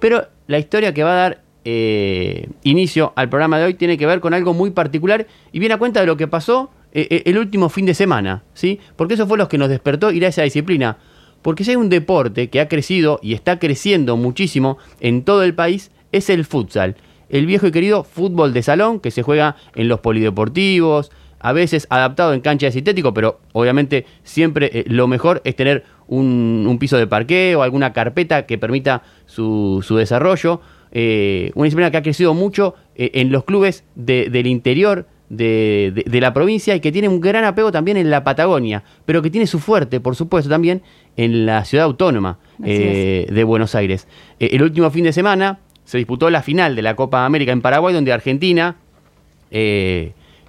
[0.00, 4.06] Pero la historia que va a dar eh, inicio al programa de hoy tiene que
[4.06, 7.22] ver con algo muy particular y viene a cuenta de lo que pasó eh, eh,
[7.26, 8.80] el último fin de semana, ¿sí?
[8.96, 10.96] Porque eso fue lo que nos despertó ir a esa disciplina.
[11.42, 15.54] Porque si hay un deporte que ha crecido y está creciendo muchísimo en todo el
[15.54, 16.96] país, es el futsal.
[17.28, 21.86] El viejo y querido fútbol de salón que se juega en los polideportivos, a veces
[21.90, 27.06] adaptado en cancha de sintético, pero obviamente siempre lo mejor es tener un, piso de
[27.06, 30.60] parqueo, alguna carpeta que permita su, su desarrollo.
[30.92, 36.34] Eh, una disciplina que ha crecido mucho eh, en los clubes del interior de, la
[36.34, 39.60] provincia y que tiene un gran apego también en la Patagonia, pero que tiene su
[39.60, 40.82] fuerte, por supuesto, también
[41.16, 44.08] en la ciudad autónoma eh, de Buenos Aires.
[44.40, 47.94] el último fin de semana se disputó la final de la Copa América en Paraguay,
[47.94, 48.76] donde Argentina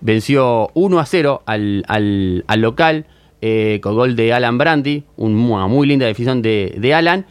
[0.01, 3.05] venció 1 a 0 al, al, local
[3.81, 7.25] con gol de Alan Brandy, una muy linda definición de, de Alan.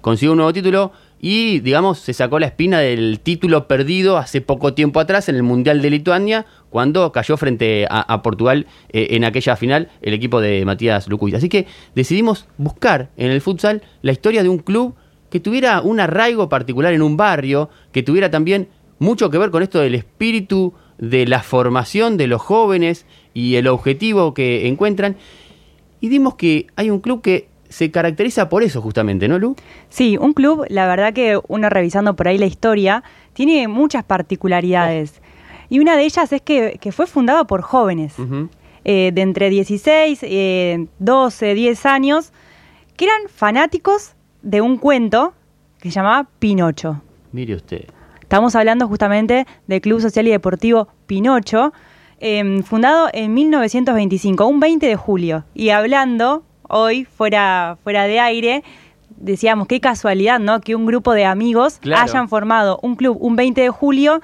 [0.00, 0.92] consiguió un nuevo título
[1.26, 5.42] y, digamos, se sacó la espina del título perdido hace poco tiempo atrás en el
[5.42, 10.66] Mundial de Lituania, cuando cayó frente a, Portugal eh, en aquella final el equipo de
[10.66, 11.38] Matías Lucuita.
[11.38, 14.96] Así que decidimos buscar en el futsal la historia de un club
[15.30, 19.62] que tuviera un arraigo particular en un barrio, que tuviera también mucho que ver con
[19.62, 25.16] esto del espíritu de la formación de los jóvenes y el objetivo que encuentran.
[26.00, 29.56] Y dimos que hay un club que se caracteriza por eso justamente, ¿no, Lu?
[29.88, 35.20] Sí, un club, la verdad que uno revisando por ahí la historia, tiene muchas particularidades.
[35.68, 38.14] Y una de ellas es que, fue fundado por jóvenes,
[38.84, 40.20] eh, de entre 16,
[40.98, 42.32] 12, 10 años,
[42.96, 45.34] que eran fanáticos de un cuento
[45.80, 47.02] que se llamaba Pinocho.
[47.32, 47.86] Mire usted.
[48.20, 51.72] Estamos hablando justamente del Club Social y Deportivo Pinocho,
[52.26, 55.44] em, fundado en 1925, un 20 de julio.
[55.54, 58.64] Y hablando hoy, fuera, fuera de aire,
[59.16, 60.62] decíamos, qué casualidad, ¿no?
[60.62, 64.22] Que un grupo de amigos hayan formado un club un 20 de julio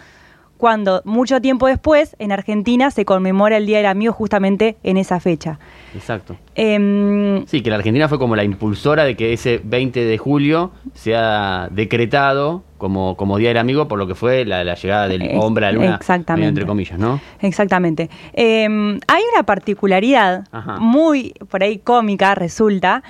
[0.61, 5.19] cuando mucho tiempo después en Argentina se conmemora el Día del Amigo justamente en esa
[5.19, 5.59] fecha.
[5.95, 6.37] Exacto.
[6.55, 10.71] Em, sí, que la Argentina fue como la impulsora de que ese 20 de julio
[10.93, 15.67] sea decretado como, como Día del Amigo por lo que fue la, llegada del hombre
[15.67, 16.49] a la luna, Exactamente.
[16.49, 17.21] entre comillas, ¿no?
[17.41, 18.11] Exactamente.
[18.35, 20.47] Em, hay una particularidad
[20.79, 23.03] muy, por ahí cómica, resulta,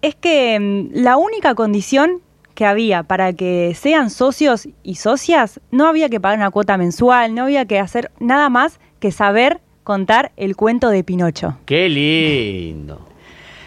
[0.00, 2.22] es que em, la única condición
[2.58, 7.32] que había para que sean socios y socias, no había que pagar una cuota mensual,
[7.32, 11.56] no había que hacer nada más que saber contar el cuento de Pinocho.
[11.66, 13.06] ¡Qué lindo!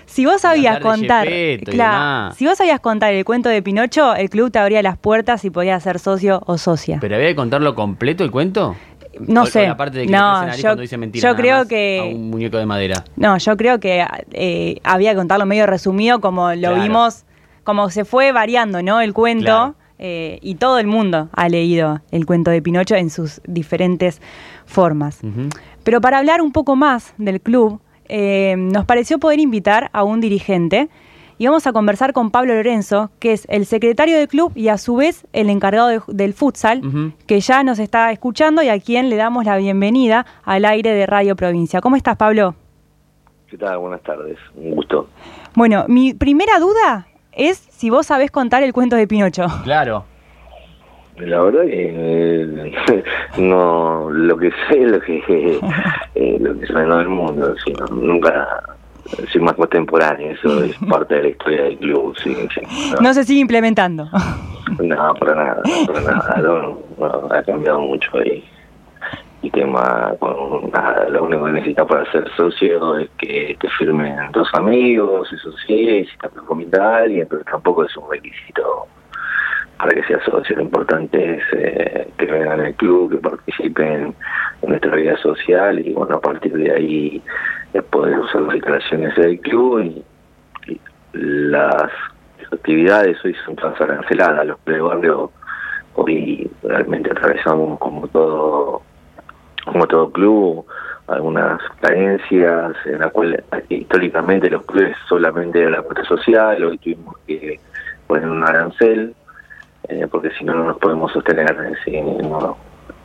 [0.07, 1.25] Si vos sabías contar,
[1.63, 5.45] claro, si vos sabías contar el cuento de Pinocho, el club te abría las puertas
[5.45, 6.97] y podías ser socio o socia.
[6.99, 8.75] ¿Pero había que contarlo completo el cuento?
[9.21, 9.69] No sé.
[10.09, 13.05] no, yo, yo creo que un muñeco de madera.
[13.15, 17.23] No, yo creo que eh, había que contarlo medio resumido como lo vimos
[17.63, 19.01] como se fue variando, ¿no?
[19.01, 19.75] El cuento.
[20.03, 24.19] Eh, y todo el mundo ha leído el cuento de Pinocho en sus diferentes
[24.65, 25.19] formas.
[25.83, 30.19] Pero para hablar un poco más del club, eh, nos pareció poder invitar a un
[30.19, 30.89] dirigente
[31.37, 34.77] y vamos a conversar con Pablo Lorenzo, que es el secretario del club y a
[34.77, 39.15] su vez el encargado del futsal, que ya nos está escuchando y a quien le
[39.15, 41.79] damos la bienvenida al aire de Radio Provincia.
[41.79, 42.55] ¿Cómo estás, Pablo?
[43.47, 43.79] ¿Qué tal?
[43.79, 45.09] Buenas tardes, un gusto.
[45.55, 47.07] Bueno, mi primera duda
[47.49, 49.45] es si vos sabés contar el cuento de Pinocho.
[49.63, 50.05] Claro.
[51.17, 53.03] La verdad que eh,
[53.37, 55.19] no lo que sé lo que
[56.15, 58.47] eh, lo que suena del mundo sino, nunca
[59.31, 62.35] soy más contemporáneo eso es parte de la historia del club sí,
[63.01, 63.13] no.
[63.13, 64.07] se sigue implementando
[64.79, 66.79] no para nada para nada no,
[67.29, 68.43] ha cambiado mucho ahí
[69.41, 74.15] y tema con nada, lo único que necesitas para ser socio es que te firmen
[74.31, 78.87] dos amigos, eso sí, si te recomienda a alguien, pero tampoco es un requisito
[79.77, 80.55] para que seas socio.
[80.57, 84.13] Lo importante es eh, que vengan al club, que participen
[84.61, 87.21] en nuestra vida social y bueno, a partir de ahí
[87.73, 90.03] es poder usar las instalaciones del club y,
[91.13, 91.91] las
[92.53, 95.29] actividades hoy son transaranceladas, los barrio
[95.95, 98.81] hoy realmente atravesamos como todo
[99.65, 100.65] como todo club,
[101.07, 107.15] algunas carencias en la cual históricamente los clubes solamente eran la cuota social, hoy tuvimos
[107.27, 107.59] que
[108.07, 109.15] poner un arancel,
[109.89, 111.55] eh, porque si no, no nos podemos sostener,
[112.23, 112.57] no,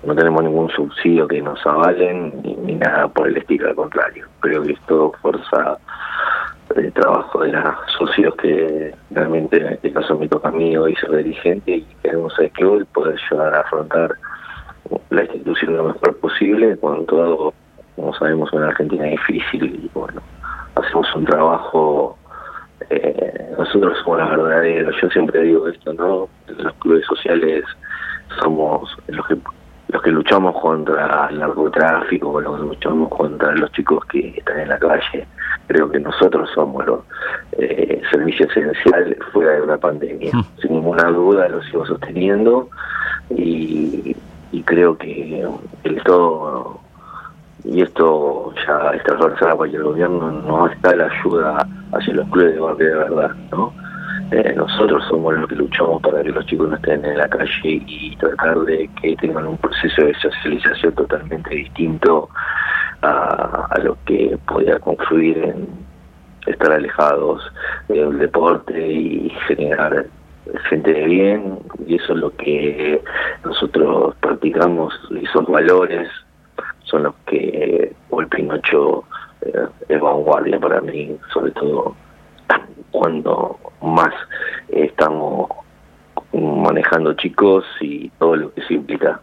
[0.05, 4.27] no tenemos ningún subsidio que nos avalen ni, nada por el estilo, al contrario.
[4.41, 5.79] Creo que es todo fuerza
[6.75, 11.17] de trabajo de los socios que realmente en este caso me toca a mí ser
[11.17, 14.15] dirigente y queremos el club poder llevar a afrontar
[15.17, 17.55] la institución lo mejor posible, cuando todo,
[17.97, 20.21] como sabemos, en Argentina es difícil y bueno,
[20.77, 22.17] hacemos un trabajo
[22.91, 26.29] eh, nosotros somos los verdaderos, yo siempre digo esto, ¿no?
[26.47, 27.65] Los clubes sociales
[28.41, 29.37] somos los que
[29.89, 34.69] los que luchamos contra el narcotráfico, los que luchamos contra los chicos que están en
[34.69, 35.27] la calle.
[35.69, 37.01] Creo que nosotros somos los
[37.53, 40.33] eh, servicio esencial fuera de una pandemia.
[40.33, 40.45] Hmm.
[40.61, 42.69] Sin ninguna duda lo sigo sosteniendo
[43.31, 44.17] y,
[44.57, 45.47] y creo que
[45.85, 46.81] el todo
[47.63, 52.55] y esto ya está transversal que el gobierno no está la ayuda hacia los clubes
[52.55, 53.75] de barrio de verdad, ¿no?
[54.31, 57.51] Eh, nosotros somos los que luchamos para que los chicos no estén en la calle
[57.65, 62.31] y tratar de que tengan un proceso de socialización totalmente distinto
[63.03, 65.69] a, a lo que podía confluir en
[66.47, 67.43] estar alejados
[67.89, 70.07] del deporte y generar
[70.69, 73.03] gente de bien y eso es lo que
[73.45, 76.09] nosotros practicamos esos valores
[76.85, 79.05] son los que el Pinocho
[79.43, 79.53] eh,
[79.89, 81.95] es vanguardia para mí, sobre todo
[82.91, 84.13] cuando más
[84.69, 85.49] estamos
[86.33, 89.21] manejando chicos y todo lo que se implica.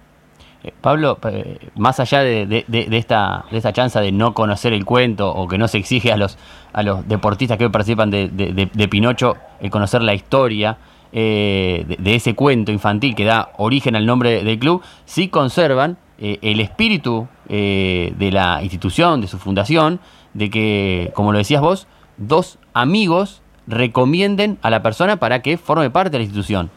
[0.64, 5.30] Eh, Pablo, eh, más allá de, esta de esta chance de no conocer el cuento
[5.34, 6.38] o que no se exige a los
[6.72, 10.78] a los deportistas que hoy participan de, Pinocho el conocer la historia
[11.14, 16.60] de, ese cuento infantil que da origen al nombre del club, sí conservan eh, el
[16.60, 20.00] espíritu eh, de la institución, de su fundación,
[20.34, 21.88] de que, como lo decías vos,
[22.18, 26.70] dos amigos recomienden a la persona para que forme parte de la institución.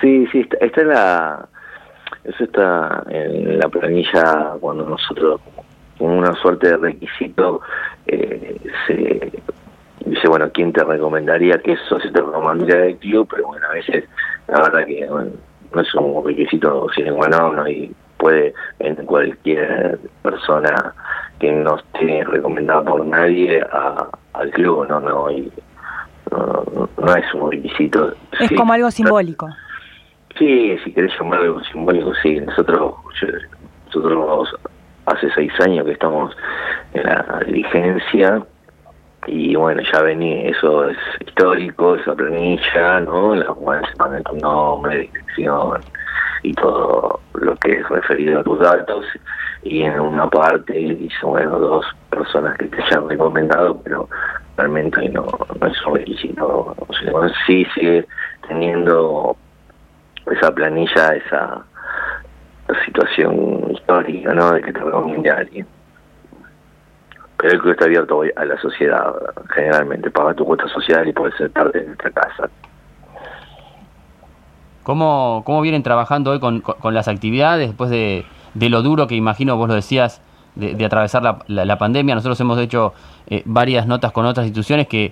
[0.00, 1.48] Sí, sí, está, en la,
[2.24, 5.40] eso está en la planilla cuando nosotros,
[5.98, 7.60] con una suerte de requisito,
[8.06, 8.56] eh,
[8.86, 9.32] se
[10.06, 13.28] dice, bueno, ¿quién te recomendaría que eso se te recomendaría del club?
[13.30, 14.04] Pero bueno, a veces,
[14.48, 20.94] la verdad que no es un requisito sin bueno, no hay puede en cualquier persona
[21.38, 23.62] que no esté recomendada por nadie
[24.32, 25.28] al club, no, no,
[26.30, 28.14] no, es un requisito.
[28.40, 29.48] Es como algo simbólico.
[30.38, 32.40] Sí, si querés llamar algo simbólico, sí.
[32.40, 32.94] Nosotros,
[33.86, 34.56] nosotros
[35.06, 36.36] hace seis años que estamos
[36.94, 38.42] en la diligencia
[39.26, 40.96] y bueno, ya vení, eso es
[41.26, 43.34] histórico, esa planilla, ¿no?
[43.34, 45.80] En la cual se pone tu nombre, descripción,
[46.42, 49.04] y todo lo que es referido a tus datos.
[49.62, 54.08] Y en una parte dice bueno dos personas que te hayan recomendado pero
[54.56, 55.26] realmente no,
[55.60, 56.74] no es un requisito.
[56.78, 57.12] O sea,
[57.46, 58.06] sí sigue
[58.46, 59.36] teniendo
[60.30, 61.64] esa planilla esa
[62.84, 65.66] situación histórica no de que te recomiende a alguien
[67.52, 69.14] el club está abierto hoy a la sociedad
[69.54, 72.48] generalmente paga tu cuota social y puedes ser parte de nuestra casa
[74.86, 79.16] ¿Cómo, cómo vienen trabajando hoy con, con, las actividades después de, de, lo duro que
[79.16, 80.22] imagino, vos lo decías,
[80.54, 82.14] de, atravesar la, la, pandemia?
[82.14, 82.94] Nosotros hemos hecho
[83.26, 85.06] eh, varias notas con otras instituciones que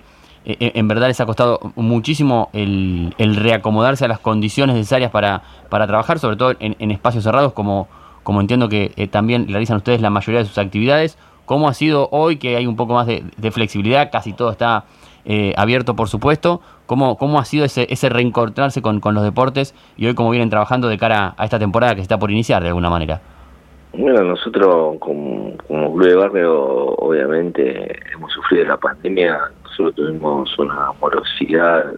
[0.45, 5.43] eh, eh, en verdad les ha costado muchísimo el, reacomodarse a las condiciones necesarias para,
[5.71, 7.89] para trabajar, sobre todo en, en espacios cerrados, como,
[8.23, 11.19] como entiendo que también realizan ustedes la mayoría de sus actividades.
[11.45, 14.11] ¿Cómo ha sido hoy que hay un poco más de, flexibilidad?
[14.11, 14.85] Casi todo está
[15.25, 16.61] eh, abierto, por supuesto.
[16.87, 20.51] ¿Cómo, ¿Cómo ha sido ese, ese reencontrarse con, con, los deportes y hoy cómo vienen
[20.51, 23.21] trabajando de cara a esta temporada que se está por iniciar de alguna manera?
[23.97, 30.93] Bueno, nosotros como, como Club de Barrio obviamente hemos sufrido la pandemia, nosotros tuvimos una
[31.01, 31.93] morosidad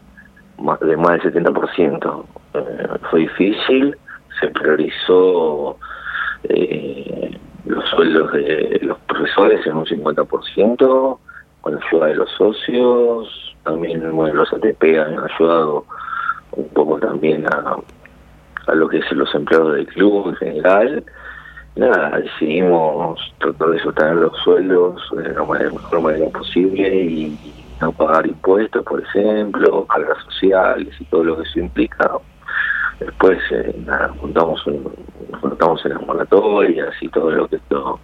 [0.83, 2.25] de más del 70%.
[2.55, 3.97] Eh, fue difícil,
[4.41, 5.79] se priorizó
[6.49, 11.19] eh, los sueldos de los profesores en un 50%,
[11.61, 15.85] con la ayuda de los socios, también bueno, los ATP han ayudado
[16.53, 17.77] un poco también a,
[18.67, 21.05] a lo que es los empleados del club en general.
[21.75, 28.27] Nada, decidimos tratar de sostener los sueldos de la mejor manera posible y no pagar
[28.27, 32.13] impuestos, por ejemplo, cargas sociales y todo lo que eso implica.
[33.01, 34.63] Después, eh, nada, juntamos,
[35.41, 38.01] juntamos en las moratorias y todo lo que esto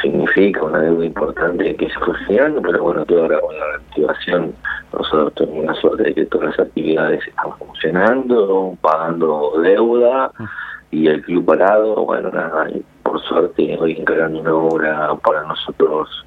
[0.00, 4.54] significa una deuda importante que se fue generando, pero bueno, todo ahora con la reactivación,
[4.92, 10.30] nosotros tenemos la suerte de que todas las actividades están funcionando, pagando deuda
[10.90, 12.68] y el club parado, bueno, nada,
[13.02, 16.24] por suerte hoy encargando una obra para nosotros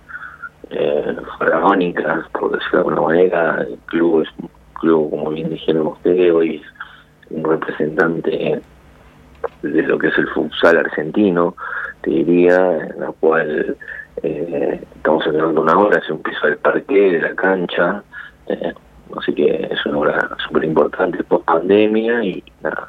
[0.70, 5.88] eh, faraónicas, por decirlo de alguna manera, el club es un club, como bien dijeron
[5.88, 6.77] ustedes, hoy es
[7.30, 8.62] un representante
[9.62, 11.56] de lo que es el futsal argentino,
[12.02, 13.76] te diría, en la cual
[14.24, 18.04] eh, estamos entrenando una hora, es un piso del parque, de la cancha,
[18.48, 18.74] eh,
[19.18, 22.88] así que es una obra súper importante post pandemia y, nada,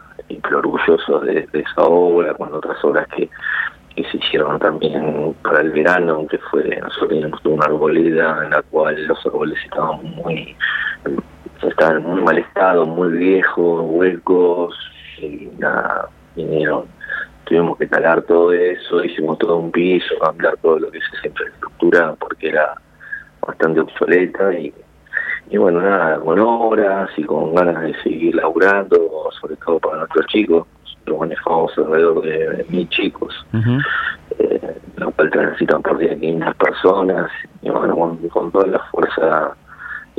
[0.54, 3.28] orgulloso de, esa obra, con otras obras que,
[4.12, 9.04] se hicieron también para el verano, que fue, nosotros teníamos una arboleda en la cual
[9.08, 10.56] los árboles estaban muy
[11.62, 14.74] estaban en muy mal estado, muy viejos, huecos,
[15.18, 16.84] y nada, vinieron.
[17.44, 21.28] Tuvimos que talar todo eso, hicimos todo un piso, cambiar todo lo que es esa
[21.28, 22.74] infraestructura porque era
[23.40, 24.72] bastante obsoleta y,
[25.50, 30.26] y bueno, nada, con obras y con ganas de seguir laburando, sobre todo para nuestros
[30.26, 30.66] chicos.
[30.84, 33.46] Nosotros manejamos alrededor de mil chicos,
[34.38, 37.30] eh, lo cual transitan por día 500 personas
[37.62, 39.56] y bueno, con toda la fuerza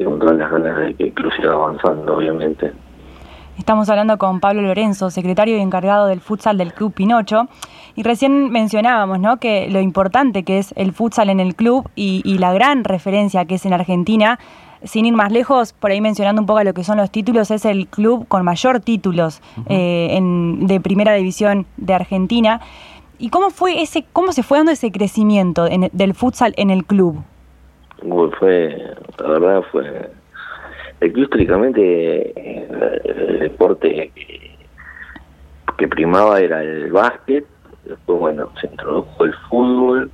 [0.04, 2.72] con todas las ganas de que el siga avanzando, obviamente.
[3.60, 7.50] Estamos hablando con Pablo Lorenzo, secretario y encargado del futsal del Club Pinocho.
[7.94, 9.38] Y recién mencionábamos ¿no?
[9.38, 13.56] que lo importante que es el futsal en el club y, la gran referencia que
[13.56, 14.40] es en Argentina.
[14.86, 17.66] Sin ir más lejos, por ahí mencionando un poco lo que son los títulos, es
[17.66, 22.62] el club con mayor títulos eh, de primera división de Argentina.
[23.18, 27.22] ¿Y cómo fue ese, cómo se fue dando ese crecimiento del futsal en el club?
[28.40, 30.10] Fue, la verdad fue,
[31.02, 34.12] el históricamente el, deporte
[35.78, 37.46] que, primaba era el básquet,
[37.86, 40.12] después bueno, se introdujo el fútbol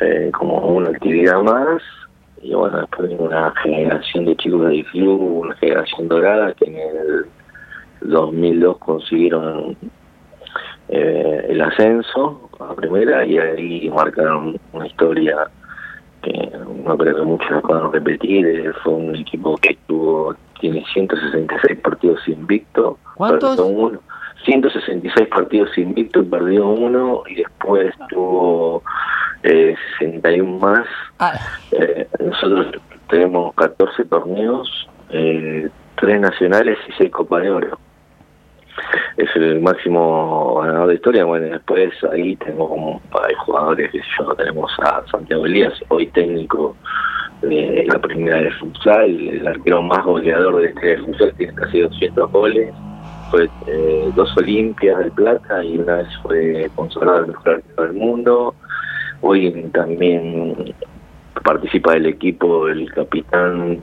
[0.00, 1.82] eh, como una actividad más,
[2.40, 6.76] y bueno, después vino una generación de chicos del club, una generación dorada que en
[6.76, 7.26] el
[8.02, 9.76] 2002 consiguieron
[10.88, 15.48] eh, el ascenso a primera y ahí marcaron una historia
[16.24, 16.50] que
[16.84, 22.26] no creo que muchos puedan repetir, eh, fue un equipo que tuvo, tiene 166 partidos
[22.26, 23.58] invictos, ¿Cuántos?
[23.58, 24.00] uno,
[24.44, 28.82] 166 partidos invictos, perdió uno y después tuvo
[29.42, 30.86] eh, 61 más.
[31.18, 31.38] Ah.
[31.72, 37.78] Eh, nosotros tenemos 14 torneos, eh, 3 nacionales y 6 Copa de Oro
[39.16, 41.24] es el máximo ganador de historia.
[41.24, 46.76] Bueno, después ahí tengo como hay jugadores que yo tenemos a Santiago Elías, hoy técnico
[47.42, 51.80] de la primera de futsal, el arquero más goleador de este de futsal, tiene casi
[51.80, 52.72] 200 goles.
[53.30, 57.92] Fue eh, dos Olimpias del Plata y una vez fue consagrado el mejor arquero del
[57.94, 58.54] mundo.
[59.22, 60.74] Hoy también
[61.42, 63.82] participa del equipo el capitán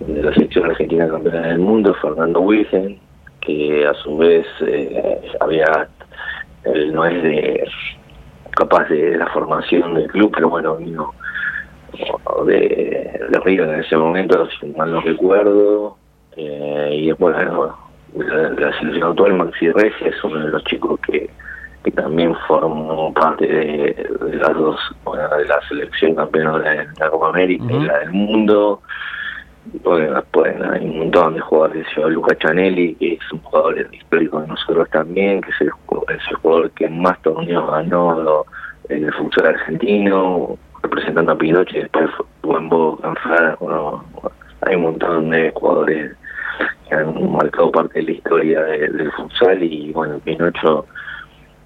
[0.00, 2.98] de la selección argentina campeona del mundo, Fernando Wilson
[3.42, 5.88] que a su vez eh, había
[6.64, 7.68] él no es de
[8.52, 11.12] capaz de la formación del club pero bueno vino
[12.46, 15.96] de, de Río en ese momento si mal no recuerdo
[16.36, 17.76] eh, y después bueno,
[18.16, 21.28] la, la, selección actual Maxi Regia es uno de los chicos que,
[21.84, 27.28] que también formó parte de, las dos bueno, de la selección campeona de la Copa
[27.30, 28.80] América y la del mundo
[29.84, 34.48] bueno, después hay un montón de jugadores, Luca Chanelli, que es un jugador histórico de
[34.48, 38.44] nosotros también, que es el, jugador que más torneos ganó
[38.88, 42.10] en el futsal argentino, representando a Pinoche, después
[42.42, 43.14] fue en Boca,
[43.60, 44.04] bueno,
[44.62, 46.16] hay un montón de jugadores
[46.88, 50.86] que han marcado parte de la historia del futsal y bueno, Pinocho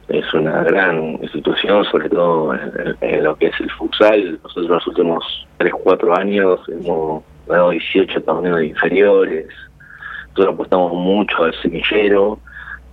[0.08, 2.54] es una gran institución, sobre todo
[3.00, 4.38] en, lo que es el futsal.
[4.42, 9.46] Nosotros los últimos 3, 4 años hemos ganado 18 torneos inferiores.
[10.28, 12.38] Nosotros apostamos mucho al semillero.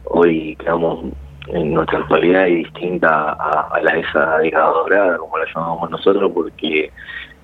[0.06, 1.06] Hoy quedamos
[1.48, 6.92] en nuestra actualidad y distinta a, la esa década dorada, como la llamamos nosotros, porque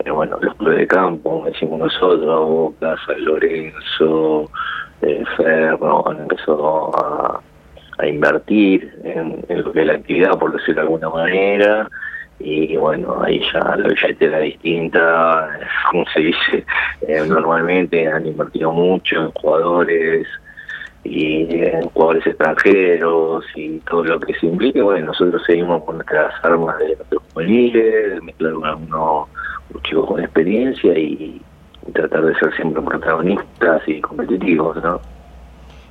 [0.06, 4.50] eh, bueno, los clubes de campo, decimos nosotros, Boca, San Lorenzo,
[5.02, 7.42] eh, Ferro, empezó a,
[7.98, 11.90] a invertir en, en, lo que es la actividad, por decirlo de alguna manera,
[12.40, 15.60] y bueno, ahí ya la billetera era distinta,
[15.92, 16.66] como se dice,
[17.02, 20.28] eh, normalmente han invertido mucho en jugadores
[21.04, 26.34] y en jugadores extranjeros y todo lo que se implique, bueno, nosotros seguimos con nuestras
[26.44, 29.28] armas de nuestros juveniles, mezclar con algunos
[29.84, 31.42] chicos con experiencia y
[31.94, 35.02] tratar de ser siempre protagonistas y competitivos, ¿no?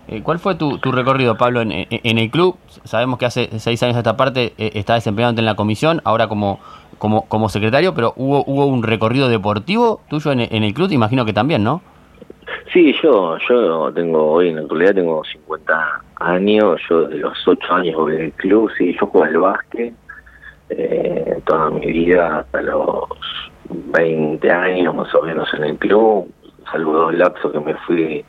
[0.08, 2.56] Eh, ¿Cuál fue tu, recorrido, Pablo, en, el club?
[2.84, 6.28] Sabemos que hace seis años a esta parte eh, está desempeñándote en la comisión, ahora
[6.28, 6.60] como,
[6.96, 10.90] como, como secretario, pero ¿hubo, hubo un recorrido deportivo tuyo en, el club?
[10.92, 11.82] Imagino que también, ¿no?
[12.72, 17.74] Sí, yo yo tengo, hoy en la actualidad tengo 50 años, yo de los 8
[17.74, 19.94] años voy el club, sí, yo juego al básquet
[20.70, 23.04] eh, toda mi vida hasta los
[23.68, 26.32] 20 años más o menos en el club,
[26.70, 28.24] salvo dos lapsos que me fui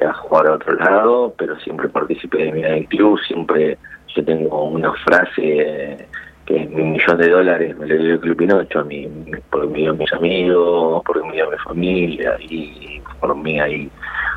[0.00, 3.78] a jugar a otro lado, pero siempre participé de mi del club, siempre
[4.14, 6.08] yo tengo una frase
[6.46, 9.08] que es mi millón de dólares me lo dio el Club Pinocho, a mí,
[9.50, 13.90] por mí a mis amigos, por mí a mi familia, y por mí hay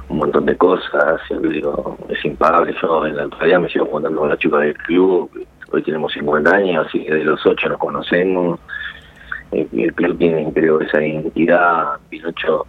[0.09, 4.29] un montón de cosas, digo, es impagable, yo en la actualidad me sigo contando con
[4.29, 5.29] la chica del club,
[5.71, 8.59] hoy tenemos 50 años, así que de los 8 nos conocemos,
[9.51, 12.65] el, club tiene creo esa identidad, Pinocho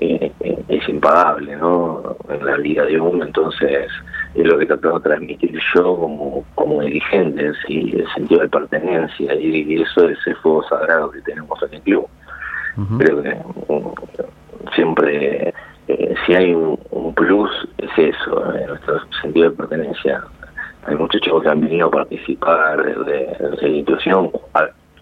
[0.00, 0.32] eh,
[0.68, 2.16] es impagable, ¿no?
[2.28, 3.88] En la Liga de Uno, entonces
[4.34, 7.90] es lo que trato de transmitir yo como, como dirigente, ¿sí?
[7.94, 12.08] el sentido de pertenencia, y, eso es el fuego sagrado que tenemos en el club.
[12.96, 13.36] Creo que
[14.76, 15.52] siempre,
[15.88, 16.78] eh, si hay un,
[17.14, 20.22] plus, es eso, nuestro sentido de pertenencia.
[20.86, 24.30] Hay muchachos que han venido a participar de, la institución,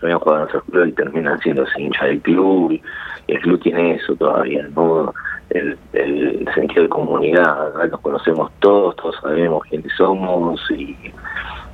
[0.03, 2.83] habían jugado en nuestro club y terminan siendo hincha del club, y
[3.29, 5.13] el club tiene eso todavía, ¿no?
[5.51, 10.97] el, sentido de comunidad, nos conocemos todos, todos sabemos quiénes somos y,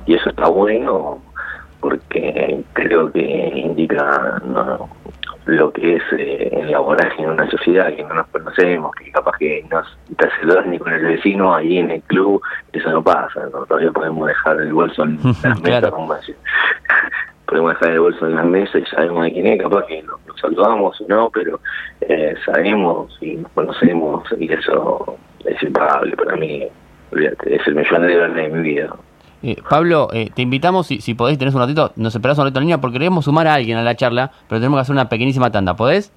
[0.07, 1.23] eso está bueno
[1.79, 4.41] porque creo que indica
[5.45, 9.65] lo que es eh, elaborar en una sociedad que no nos conocemos, que capaz que
[9.69, 9.81] no
[10.17, 14.27] te hace ni con el vecino ahí en el club, eso no pasa, todavía podemos
[14.27, 15.91] dejar el bolso en la mesa,
[17.45, 20.19] podemos dejar el bolso en la mesa y sabemos de quién es, capaz que nos,
[20.39, 21.59] saludamos o no, pero
[22.01, 26.63] eh, sabemos y nos conocemos y eso es impagable para mí,
[27.11, 28.95] es el mejor de de mi vida.
[29.41, 32.59] Eh, Pablo, eh, te invitamos, si, si podés, tenés un ratito, nos esperás un ratito
[32.59, 35.09] en línea porque queremos sumar a alguien a la charla, pero tenemos que hacer una
[35.09, 36.13] pequeñísima tanda, ¿podés?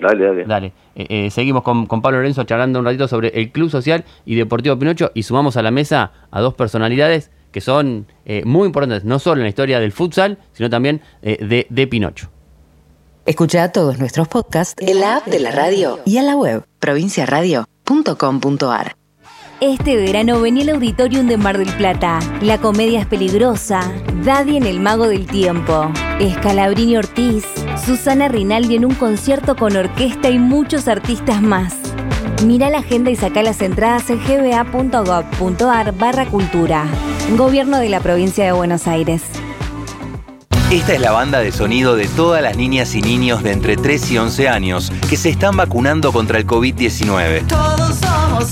[0.00, 0.72] Dale, dale.
[0.94, 1.30] Dale.
[1.30, 5.10] seguimos con, con, Pablo Lorenzo charlando un ratito sobre el Club Social y Deportivo Pinocho
[5.14, 9.40] y sumamos a la mesa a dos personalidades que son eh, muy importantes, no solo
[9.40, 12.30] en la historia del futsal, sino también eh, de, de Pinocho.
[13.26, 18.96] Escucha todos nuestros podcasts en la app de la radio y en la web provinciaradio.com.ar.
[19.60, 22.18] Este verano venía el Auditorium de Mar del Plata.
[22.40, 23.92] La comedia es peligrosa.
[24.24, 25.92] Daddy en El Mago del Tiempo.
[26.18, 27.44] Escalabrini Ortiz.
[27.84, 31.74] Susana Rinaldi en un concierto con orquesta y muchos artistas más.
[32.46, 36.86] Mira la agenda y saca las entradas en gba.gov.ar barra cultura.
[37.36, 39.22] Gobierno de la provincia de Buenos Aires.
[40.70, 44.10] Esta es la banda de sonido de todas las niñas y niños de entre 3
[44.10, 47.46] y 11 años que se están vacunando contra el COVID-19.
[47.46, 48.50] Todos somos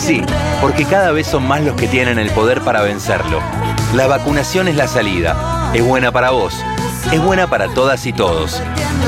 [0.00, 0.22] Sí,
[0.60, 3.40] porque cada vez son más los que tienen el poder para vencerlo.
[3.94, 5.70] La vacunación es la salida.
[5.72, 6.54] Es buena para vos.
[7.12, 8.60] Es buena para todas y todos.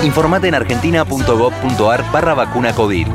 [0.04, 3.06] Informate en argentina.gov.ar barra vacuna COVID.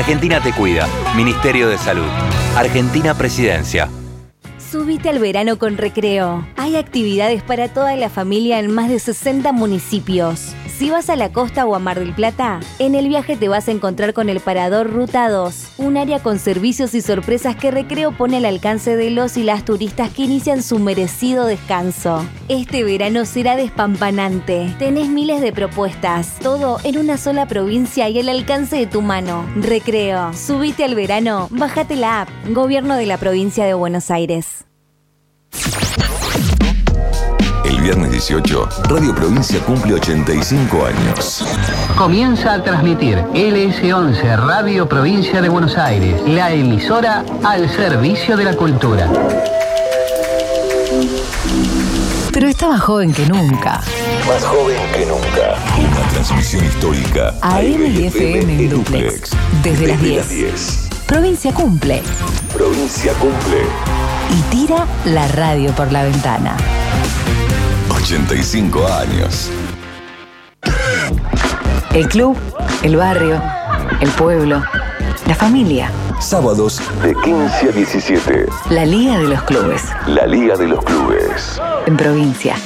[0.00, 0.88] Argentina te cuida.
[1.14, 2.08] Ministerio de Salud.
[2.56, 3.90] Argentina Presidencia.
[4.58, 6.46] Subite al verano con recreo.
[6.56, 10.54] Hay actividades para toda la familia en más de 60 municipios.
[10.80, 13.68] Si vas a la costa o a Mar del Plata, en el viaje te vas
[13.68, 18.12] a encontrar con el Parador Ruta 2, un área con servicios y sorpresas que Recreo
[18.12, 22.24] pone al alcance de los y las turistas que inician su merecido descanso.
[22.48, 24.74] Este verano será despampanante.
[24.78, 29.44] Tenés miles de propuestas, todo en una sola provincia y al alcance de tu mano.
[29.56, 30.32] Recreo.
[30.32, 32.30] Subite al verano, bájate la app.
[32.48, 34.64] Gobierno de la provincia de Buenos Aires
[37.90, 41.44] viernes 18, Radio Provincia cumple 85 años.
[41.96, 48.54] Comienza a transmitir LS11 Radio Provincia de Buenos Aires, la emisora al servicio de la
[48.54, 49.10] cultura.
[52.32, 53.80] Pero está más joven que nunca.
[54.28, 55.56] Más joven que nunca.
[55.76, 57.34] Una transmisión histórica.
[57.40, 59.32] AM y FM en duplex.
[59.64, 60.88] Desde, las 10.
[61.06, 62.04] Provincia cumple.
[62.54, 63.64] Provincia cumple.
[64.30, 66.56] Y tira la radio por la ventana.
[68.10, 69.48] 85 años.
[71.94, 72.36] El club,
[72.82, 73.40] el barrio,
[74.00, 74.64] el pueblo,
[75.28, 75.92] la familia.
[76.20, 78.46] Sábados de 15 a 17.
[78.70, 79.84] La Liga de los Clubes.
[80.08, 81.60] La Liga de los Clubes.
[81.86, 82.56] En provincia.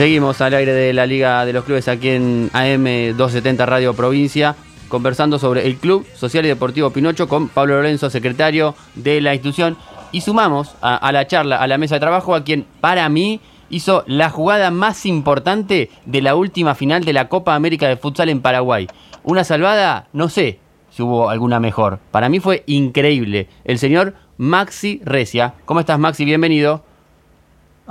[0.00, 4.56] Seguimos al aire de la Liga de los Clubes aquí en AM 270 Radio Provincia,
[4.88, 9.76] conversando sobre el Club Social y Deportivo Pinocho con Pablo Lorenzo, secretario de la institución.
[10.10, 14.02] Y sumamos a, la charla, a la mesa de trabajo, a quien para mí hizo
[14.06, 18.40] la jugada más importante de la última final de la Copa América de Futsal en
[18.40, 18.86] Paraguay.
[19.22, 21.98] Una salvada, no sé si hubo alguna mejor.
[22.10, 23.48] Para mí fue increíble.
[23.66, 25.52] El señor Maxi Recia.
[25.66, 26.24] ¿Cómo estás, Maxi?
[26.24, 26.88] Bienvenido.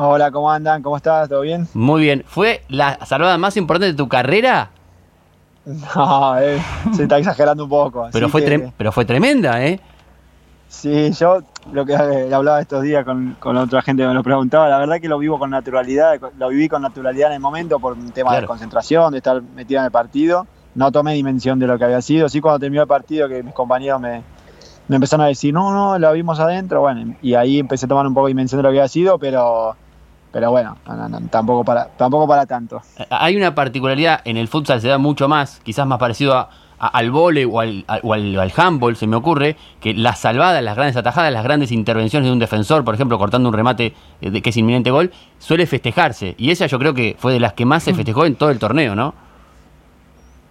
[0.02, 0.82] Hola, ¿cómo andan?
[0.82, 1.28] ¿Cómo estás?
[1.28, 1.68] ¿Todo bien?
[1.74, 2.24] Muy bien.
[2.26, 4.72] ¿Fue la salvada más importante de tu carrera?
[5.66, 6.60] No, eh,
[6.96, 8.08] se está exagerando un poco.
[8.14, 9.80] Pero fue, pero fue tremenda, ¿eh?
[10.70, 11.42] Sí, yo
[11.74, 15.02] lo que hablaba estos días con, con, otra gente que me lo preguntaba, la verdad
[15.02, 18.40] que lo vivo con naturalidad, lo viví con naturalidad en el momento por un tema
[18.40, 20.48] de concentración, de estar metido en el partido.
[20.76, 22.30] No tomé dimensión de lo que había sido.
[22.30, 24.24] Sí, cuando terminó el partido, que mis compañeros me,
[24.88, 26.80] me empezaron a decir, no, no, lo vimos adentro.
[26.80, 29.20] Bueno, y ahí empecé a tomar un poco de dimensión de lo que había sido,
[29.20, 29.76] pero
[30.32, 30.78] pero bueno,
[31.32, 32.82] tampoco, para, tampoco para tanto.
[33.10, 37.12] Hay una particularidad en el futsal, se da mucho más, quizás más parecido a, al
[37.12, 41.34] vole o, al, o al, handball, se me ocurre, que las salvadas, las grandes atajadas,
[41.34, 44.58] las grandes intervenciones de un defensor, por ejemplo, cortando un remate eh, de que es
[44.58, 46.36] inminente gol, suele festejarse.
[46.38, 48.60] Y esa yo creo que fue de las que más se festejó en todo el
[48.60, 49.14] torneo, ¿no?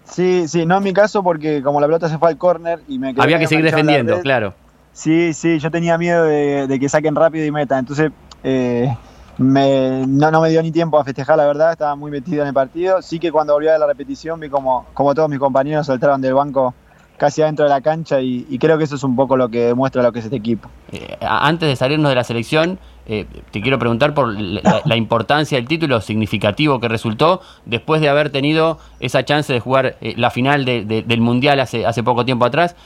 [0.04, 2.98] Sí, sí, no en mi caso porque como la pelota se fue al córner y
[2.98, 4.54] me Había que seguir defendiendo, claro.
[4.92, 7.78] Sí, sí, yo tenía miedo de, de, que saquen rápido y meta.
[7.78, 8.10] Entonces,
[8.42, 8.92] eh,
[9.38, 12.48] me, no, no me dio ni tiempo a festejar, la verdad, estaba muy metido en
[12.48, 13.00] el partido.
[13.02, 16.34] Sí que cuando volví a la repetición vi como, como todos mis compañeros saltaron del
[16.34, 16.74] banco
[17.16, 20.02] casi adentro de la cancha y, creo que eso es un poco lo que demuestra
[20.02, 20.68] lo que es este equipo.
[20.92, 25.66] Eh, antes de salirnos de la selección, eh, te quiero preguntar por la, importancia del
[25.66, 30.64] título significativo que resultó después de haber tenido esa chance de jugar eh, la final
[30.64, 32.76] del Mundial hace, hace poco tiempo atrás,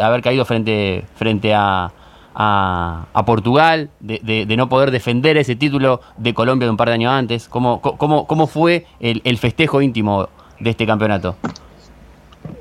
[0.00, 1.90] haber caído frente, frente a,
[2.34, 7.12] a, Portugal, de, no poder defender ese título de Colombia de un par de años
[7.12, 7.48] antes?
[7.48, 11.36] ¿Cómo, cómo, cómo fue el festejo íntimo de este campeonato?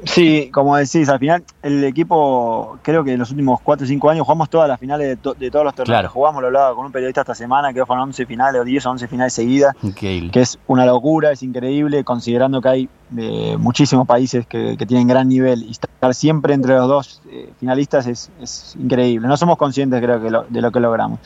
[0.04, 4.10] Sí, como decís, al final el equipo, creo que en los últimos 4 o 5
[4.10, 6.42] años jugamos todas las finales de, todos los torneos que jugamos.
[6.42, 9.08] Lo hablaba con un periodista esta semana, que fueron 11 finales o 10 o 11
[9.08, 14.78] finales seguidas, que es una locura, es increíble, considerando que hay eh, muchísimos países que,
[14.88, 19.28] tienen gran nivel y estar siempre entre los dos eh, finalistas es, increíble.
[19.28, 21.20] No somos conscientes, creo, que de lo que logramos.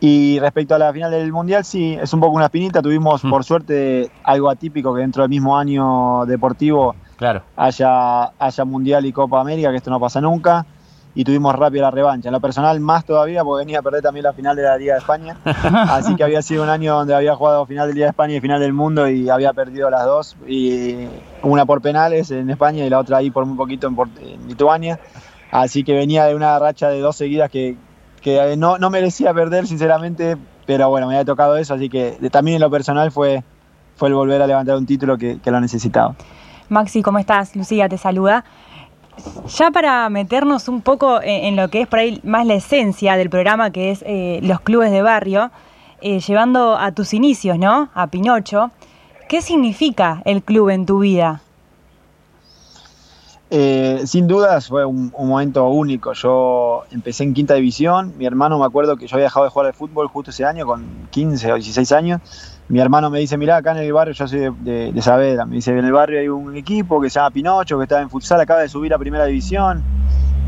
[0.00, 2.82] Y respecto a la final del Mundial, sí, es un poco una espinita.
[2.82, 3.30] Tuvimos, mm.
[3.30, 7.42] por suerte, algo atípico que dentro del mismo año deportivo claro.
[7.56, 10.66] haya, haya Mundial y Copa América, que esto no pasa nunca.
[11.16, 12.28] Y tuvimos rápido la revancha.
[12.28, 14.94] En lo personal, más todavía, porque venía a perder también la final de la Liga
[14.94, 15.36] de España.
[15.44, 18.40] Así que había sido un año donde había jugado final de Liga de España y
[18.40, 20.36] final del mundo y había perdido las dos.
[20.48, 21.06] Y
[21.42, 23.96] una por penales en España y la otra ahí por muy poquito en,
[24.26, 24.98] en Lituania.
[25.52, 27.76] Así que venía de una racha de dos seguidas que,
[28.24, 32.56] que no, no merecía perder, sinceramente, pero bueno, me había tocado eso, así que también
[32.56, 33.44] en lo personal fue,
[33.96, 36.16] fue el volver a levantar un título que, lo necesitaba.
[36.68, 37.54] Maxi, ¿cómo estás?
[37.56, 38.44] Lucía te saluda.
[39.56, 43.30] Ya para meternos un poco en, lo que es por ahí más la esencia del
[43.30, 45.50] programa, que es eh, los clubes de barrio,
[46.00, 47.90] eh, llevando a tus inicios, ¿no?
[47.94, 48.70] A Pinocho,
[49.28, 51.40] ¿qué significa el club en tu vida?
[53.50, 56.12] Eh, sin dudas fue un, momento único.
[56.12, 58.14] Yo empecé en quinta división.
[58.18, 60.66] Mi hermano, me acuerdo que yo había dejado de jugar al fútbol justo ese año,
[60.66, 62.20] con 15 o 16 años.
[62.68, 65.44] Mi hermano me dice: Mirá, acá en el barrio, yo soy de, de, Saavedra.
[65.46, 68.10] Me dice: En el barrio hay un equipo que se llama Pinocho, que está en
[68.10, 69.82] futsal, acaba de subir a primera división.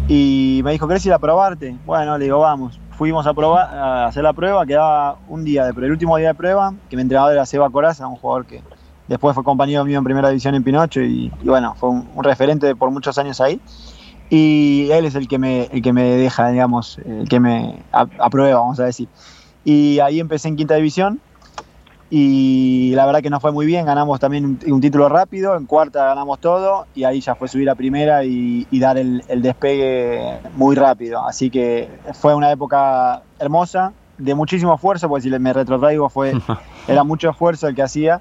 [0.09, 1.77] Y me dijo: ¿Querés ir a probarte?
[1.85, 2.81] Bueno, le digo: Vamos.
[2.93, 4.65] Fuimos a probar, a hacer la prueba.
[4.65, 5.85] Quedaba un día de.
[5.85, 8.63] El último día de prueba, que mi entrenador era Seba Coraza, un jugador que
[9.09, 12.91] Después fue compañero mío en primera división en Pinocho y, bueno, fue un, referente por
[12.91, 13.61] muchos años ahí.
[14.29, 18.59] Y él es el que me, el que me deja, digamos, el que me aprueba,
[18.59, 19.09] vamos a decir.
[19.65, 21.21] Y ahí empecé en quinta división
[22.09, 26.05] y la verdad que nos fue muy bien, ganamos también un, título rápido, en cuarta
[26.07, 30.77] ganamos todo y ahí ya fue subir a primera y, dar el, el, despegue muy
[30.77, 31.27] rápido.
[31.27, 36.33] Así que fue una época hermosa, de muchísimo esfuerzo, porque si me retrotraigo fue,
[36.89, 38.21] era mucho esfuerzo el que hacía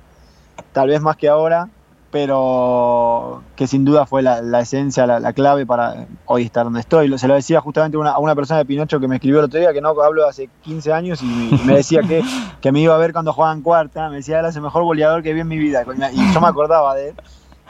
[0.71, 1.69] tal vez más que ahora,
[2.15, 7.17] pero que sin duda fue la, esencia, la, clave para hoy estar donde estoy.
[7.17, 9.73] Se lo decía justamente a una persona de Pinocho que me escribió el otro día,
[9.73, 12.23] que no hablo hace 15 años, y, me decía que,
[12.61, 15.23] que, me iba a ver cuando jugaba en cuarta, me decía, eras el mejor goleador
[15.23, 17.15] que vi en mi vida, y yo me acordaba de él,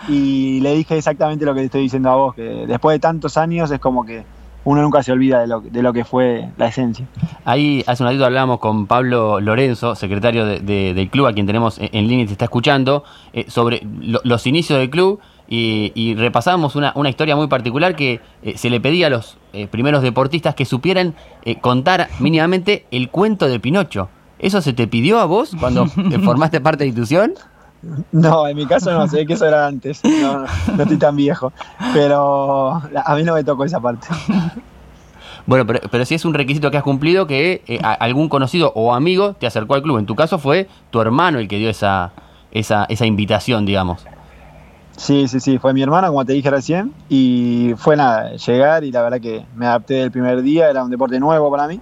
[0.08, 3.38] y le dije exactamente lo que te estoy diciendo a vos, que después de tantos
[3.38, 4.26] años es como que
[4.66, 7.06] uno nunca se olvida de lo, de lo que fue la esencia.
[7.46, 12.08] Ahí hace un ratito hablábamos con Pablo Lorenzo, secretario del club, a quien tenemos en,
[12.08, 16.94] línea y te está escuchando, eh, sobre los inicios del club y, y repasábamos una,
[17.08, 21.14] historia muy particular que eh, se le pedía a los eh, primeros deportistas que supieran
[21.62, 24.10] contar mínimamente el cuento de Pinocho.
[24.40, 25.86] ¿Eso se te pidió a vos cuando
[26.24, 27.34] formaste parte de la institución?
[28.12, 30.02] No, en mi caso no, sé que eso era antes.
[30.04, 30.46] No,
[30.82, 31.54] estoy tan viejo.
[31.94, 34.08] Pero a mí no me tocó esa parte.
[35.48, 38.96] Bueno, pero, pero sí es un requisito que has cumplido que eh, algún conocido o
[38.96, 40.00] amigo te acercó al club.
[40.00, 42.14] En tu caso fue tu hermano el que dio esa,
[42.52, 44.06] esa, esa invitación, digamos.
[44.98, 48.92] Sí, sí, sí, fue mi hermano, como te dije recién, y fue nada, llegar y
[48.92, 51.82] la verdad que me adapté del primer día, era un deporte nuevo para mí,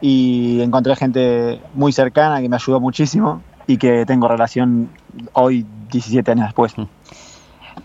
[0.00, 4.88] y encontré gente muy cercana que me ayudó muchísimo y que tengo relación
[5.32, 6.74] hoy, 17 años después.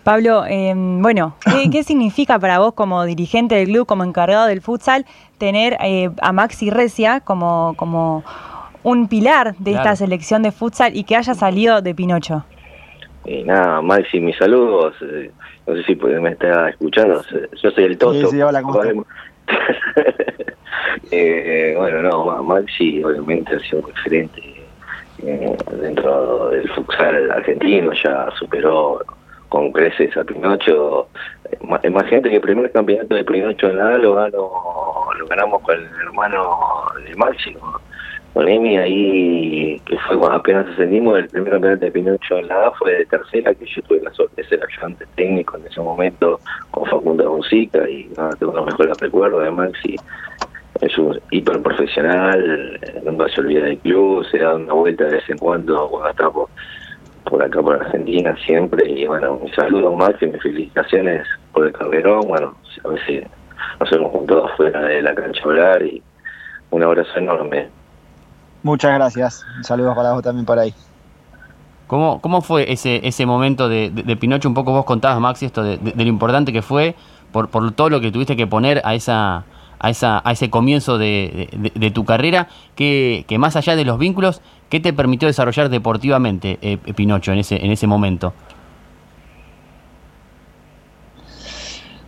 [0.02, 1.36] Pablo, em, bueno,
[1.70, 5.04] ¿qué, significa para vos como dirigente del club, como encargado del futsal,
[5.38, 8.22] tener eh, a Maxi Recia como, como
[8.82, 12.44] un pilar de esta selección de futsal y que haya salido de Pinocho?
[13.24, 14.94] Y nada, Maxi, mis saludos.
[15.02, 15.32] Eh,
[15.66, 17.22] no sé si me está escuchando.
[17.60, 18.28] Yo soy el Toto.
[18.28, 18.80] Sí, hola, ¿cómo
[21.10, 24.55] eh, bueno, no, Maxi obviamente ha sido un referente
[25.22, 29.00] eh, dentro del futsal argentino, ya superó
[29.48, 31.08] con creces a Pinocho.
[31.84, 36.58] Imagínate que el primer campeonato de Pinocho en la lo, lo ganamos con el hermano
[37.04, 37.80] de Máximo,
[38.34, 42.66] con Emi ahí, que fue cuando apenas ascendimos, el primer campeonato de Pinocho en la
[42.66, 45.80] A fue de tercera, que yo tuve la suerte de ser ayudante técnico en ese
[45.80, 49.96] momento con Facundo Musica y tengo los mejores recuerdos de Maxi.
[50.80, 55.30] Es un hiper profesional, nunca se olvida del club, se da una vuelta de vez
[55.30, 56.30] en cuando cuando está
[57.24, 58.90] por acá, por Argentina, siempre.
[58.90, 62.28] Y bueno, mi saludo Max y mis felicitaciones por el carrerón.
[62.28, 63.26] Bueno, a veces
[63.80, 66.02] nos hemos juntado afuera de la cancha a hablar y
[66.70, 67.68] un abrazo enorme.
[68.62, 69.46] Muchas gracias.
[69.62, 70.74] Saludos para vos también por ahí.
[71.86, 74.48] ¿Cómo, ¿Cómo fue ese, ese momento de, de, Pinocho?
[74.48, 76.96] Un poco vos contabas, Maxi, esto de, lo importante que fue
[77.30, 79.44] por, por todo lo que tuviste que poner a esa
[79.78, 83.98] a, esa, a ese comienzo de, de, tu carrera, que, que, más allá de los
[83.98, 88.32] vínculos, ¿qué te permitió desarrollar deportivamente, eh, Pinocho, en ese, en ese momento?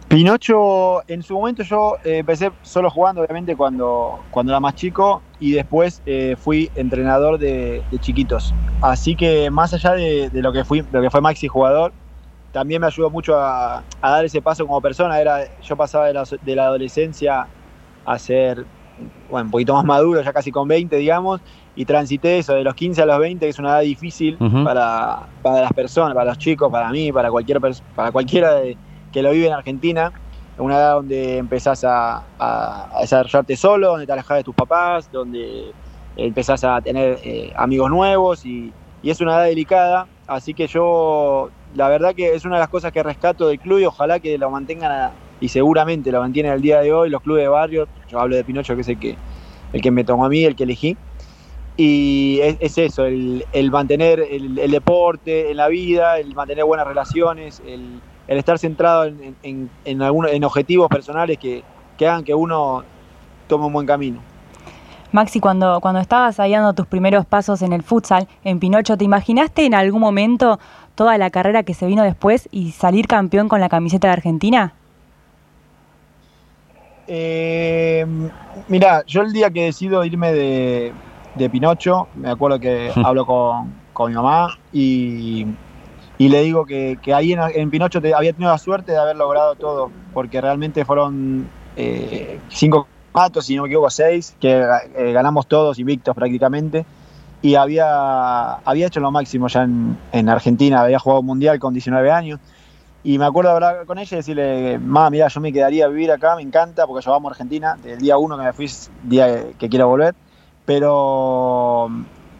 [0.08, 5.20] Pinocho, en su momento yo eh, empecé solo jugando, obviamente, cuando, cuando era más chico
[5.38, 8.54] y después eh, fui entrenador de, chiquitos.
[8.80, 11.92] Así que más allá de, lo, que fui, lo que fue Maxi jugador,
[12.52, 15.20] también me ayudó mucho a, dar ese paso como persona.
[15.20, 17.46] Era, yo pasaba de la, de la adolescencia
[18.12, 18.66] a ser
[19.30, 21.40] bueno, un poquito más maduro, ya casi con 20, digamos,
[21.76, 25.28] y transité eso de los 15 a los 20, que es una edad difícil para,
[25.42, 27.60] para, las personas, para los chicos, para mí, para, cualquier
[27.94, 28.60] para cualquiera
[29.12, 30.12] que lo vive en Argentina.
[30.56, 35.70] Una edad donde empezás a, a, desarrollarte solo, donde te alejas de tus papás, donde
[36.16, 40.08] empezás a tener eh, amigos nuevos y, y, es una edad delicada.
[40.26, 43.78] Así que yo, la verdad que es una de las cosas que rescato del club
[43.78, 47.22] y ojalá que lo mantengan a, y seguramente lo mantienen el día de hoy los
[47.22, 47.88] clubes de barrio.
[48.08, 49.16] Yo hablo de Pinocho, que es el que,
[49.72, 50.96] el que me tomó a mí, el que elegí.
[51.76, 58.00] Y es, eso, el, mantener el, deporte en la vida, el mantener buenas relaciones, el,
[58.26, 61.62] estar centrado en, en, en objetivos personales que,
[61.96, 62.82] que, hagan que uno
[63.46, 64.20] tome un buen camino.
[65.12, 69.04] Maxi, cuando, cuando estabas ahí dando tus primeros pasos en el futsal, en Pinocho, ¿te
[69.04, 70.58] imaginaste en algún momento
[70.96, 74.74] toda la carrera que se vino después y salir campeón con la camiseta de Argentina?
[77.10, 78.04] Eh,
[78.68, 80.92] mira, yo el día que decido irme de,
[81.50, 85.46] Pinocho, me acuerdo que hablo con, mi mamá y,
[86.18, 90.40] le digo que, ahí en, Pinocho había tenido la suerte de haber logrado todo, porque
[90.40, 94.62] realmente fueron eh, cinco patos, si no me equivoco, seis, que
[94.94, 96.84] eh, ganamos todos invictos prácticamente.
[97.40, 102.10] Y había, había hecho lo máximo ya en, en Argentina, había jugado mundial con 19
[102.10, 102.40] años.
[103.08, 106.12] Y me acuerdo hablar con ella y decirle, mamá, mira, yo me quedaría a vivir
[106.12, 108.70] acá, me encanta, porque yo vamos a Argentina, del día uno que me fui,
[109.02, 110.14] día que quiero volver,
[110.66, 111.88] pero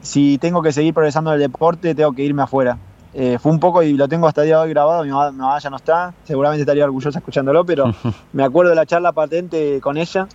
[0.03, 2.77] si tengo que seguir progresando en el deporte, tengo que irme afuera.
[3.15, 5.59] Eh, fue un poco, y lo tengo hasta el día de hoy grabado, mi mamá,
[5.59, 7.91] ya no está, seguramente estaría orgullosa escuchándolo, pero
[8.35, 10.29] me acuerdo de la charla patente con ella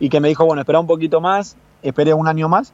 [0.00, 2.72] y que me dijo, bueno, espera un poquito más, esperé un año más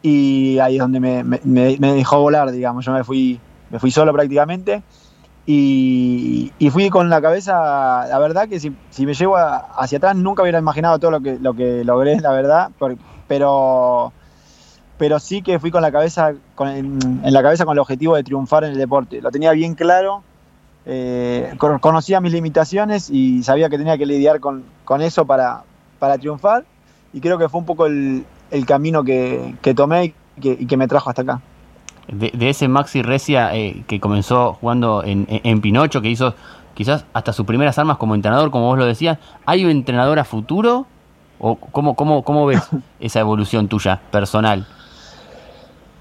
[0.00, 3.90] y ahí es donde me, me, me dejó volar, digamos, yo me fui, me fui
[3.90, 4.84] solo prácticamente
[5.48, 8.70] y, fui con la cabeza, la verdad que si,
[9.06, 12.70] me llevo hacia atrás nunca hubiera imaginado todo lo que, lo que logré, la verdad,
[13.28, 14.12] pero,
[14.98, 18.24] pero sí que fui con la cabeza, con, en, la cabeza con el objetivo de
[18.24, 19.20] triunfar en el deporte.
[19.20, 20.24] Lo tenía bien claro,
[20.84, 24.64] eh, conocía mis limitaciones y sabía que tenía que lidiar con,
[25.00, 25.62] eso para,
[26.00, 26.64] para triunfar
[27.12, 28.24] y creo que fue un poco el,
[28.66, 31.40] camino que, tomé y que me trajo hasta acá
[32.08, 36.34] de, ese Maxi Recia eh, que comenzó jugando en, en, Pinocho, que hizo
[36.74, 40.24] quizás hasta sus primeras armas como entrenador, como vos lo decías, ¿hay un entrenador a
[40.24, 40.86] futuro?
[41.38, 42.68] ¿O cómo, cómo, cómo ves
[43.00, 44.66] esa evolución tuya, personal?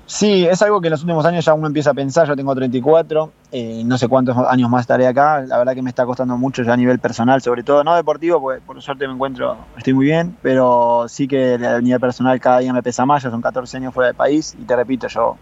[0.07, 2.53] Sí, es algo que en los últimos años ya uno empieza a pensar, yo tengo
[2.53, 6.37] 34, eh, no sé cuántos años más estaré acá, la verdad que me está costando
[6.37, 9.93] mucho ya a nivel personal, sobre todo no deportivo, porque por suerte me encuentro, estoy
[9.93, 13.41] muy bien, pero sí que a nivel personal cada día me pesa más, ya son
[13.41, 15.37] 14 años fuera del país y te repito, yo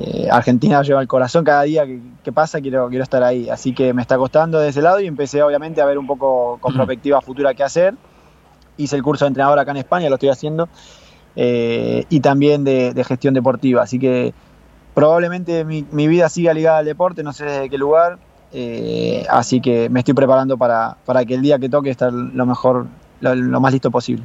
[0.00, 3.48] eh, Argentina lleva el corazón cada día que, pasa, quiero, quiero estar ahí.
[3.48, 6.58] Así que me está costando de ese lado y empecé obviamente a ver un poco
[6.60, 7.94] con perspectiva futura qué hacer.
[8.76, 10.68] Hice el curso de entrenador acá en España, lo estoy haciendo,
[11.36, 13.82] eh, y también de, gestión deportiva.
[13.82, 14.34] Así que
[14.94, 18.18] probablemente mi, vida siga ligada al deporte, no sé desde qué lugar.
[18.52, 22.46] eh, así que me estoy preparando para, para que el día que toque estar lo
[22.46, 22.86] mejor,
[23.20, 24.24] lo, más listo posible.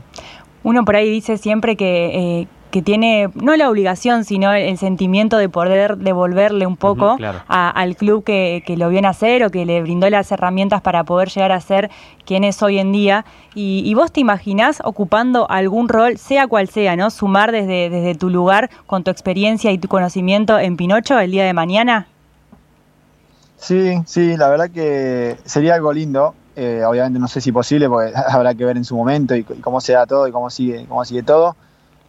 [0.63, 5.37] Uno por ahí dice siempre que, eh, que tiene no la obligación, sino el, sentimiento
[5.37, 10.09] de poder devolverle un poco al club que, lo vio nacer o que le brindó
[10.09, 11.89] las herramientas para poder llegar a ser
[12.25, 13.25] quien es hoy en día.
[13.55, 17.09] Y, vos te imaginás ocupando algún rol, sea cual sea, ¿no?
[17.09, 21.45] Sumar desde, desde tu lugar con tu experiencia y tu conocimiento en Pinocho el día
[21.45, 22.07] de mañana.
[23.57, 26.35] Sí, sí, la verdad que sería algo lindo.
[26.55, 29.61] Eh, obviamente no sé si posible, porque habrá que ver en su momento y, y
[29.61, 31.55] cómo se da todo y cómo sigue, cómo sigue todo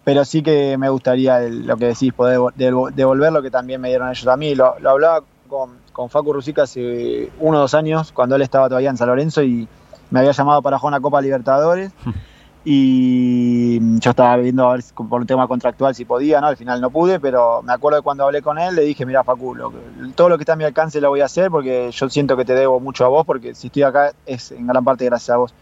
[0.04, 4.08] pero sí que me gustaría lo que decís, poder devolver lo que también me dieron
[4.08, 4.54] ellos a mí.
[4.54, 8.90] Lo, hablaba con, con, Facu Rusica hace uno o dos años, cuando él estaba todavía
[8.90, 9.68] en San Lorenzo y
[10.10, 11.92] me había llamado para jugar una Copa Libertadores.
[12.64, 16.48] y yo estaba viendo a ver por un tema contractual si podía, ¿no?
[16.48, 19.24] Al final no pude, pero me acuerdo de cuando hablé con él, le dije, mira
[19.24, 19.56] Facu,
[20.14, 22.44] todo lo que está a mi alcance lo voy a hacer porque yo siento que
[22.44, 25.38] te debo mucho a vos, porque si estoy acá es en gran parte gracias a
[25.38, 25.54] vos.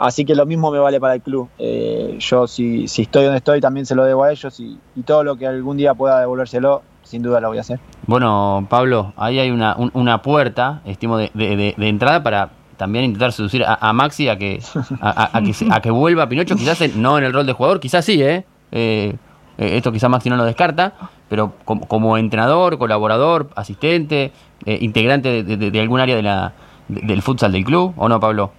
[0.00, 1.50] Así que lo mismo me vale para el club.
[1.58, 5.36] Eh, yo si, estoy donde estoy también se lo debo a ellos y, todo lo
[5.36, 7.80] que algún día pueda devolvérselo, sin duda lo voy a hacer.
[8.06, 13.62] Bueno, Pablo, ahí hay una, una puerta, estimo, de, de, entrada para también intentar seducir
[13.66, 14.62] a, Maxi a que,
[15.02, 18.02] a, que, a que vuelva a Pinocho, quizás no en el rol de jugador, quizás
[18.02, 18.46] sí, ¿eh?
[18.72, 19.14] eh,
[19.58, 20.94] eh esto quizás Maxi no lo descarta,
[21.28, 24.32] pero como, entrenador, colaborador, asistente,
[24.64, 26.54] integrante de, algún área de la,
[26.88, 28.52] del futsal del club, ¿o no, Pablo?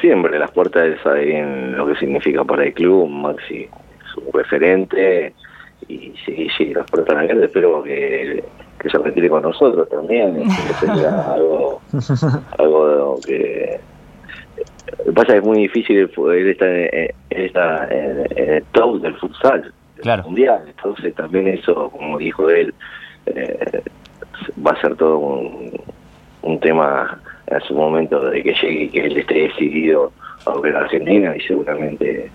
[0.00, 5.32] Siempre las puertas saben lo que significa para el club, Maxi es un referente
[5.88, 8.42] y sí, sí, las puertas abiertas, espero que,
[8.78, 10.48] que se retire con nosotros también,
[10.80, 10.86] que
[11.26, 11.80] algo,
[12.58, 13.80] algo que
[14.98, 19.14] lo que pasa es que es muy difícil poder estar en, en, el top del
[19.16, 19.72] futsal
[20.24, 22.72] mundial, entonces también eso, como dijo él,
[23.26, 23.82] eh,
[24.64, 25.72] va a ser todo un,
[26.42, 30.12] un tema en su momento de que llegue y que él esté decidido
[30.44, 32.30] a volver a Argentina y seguramente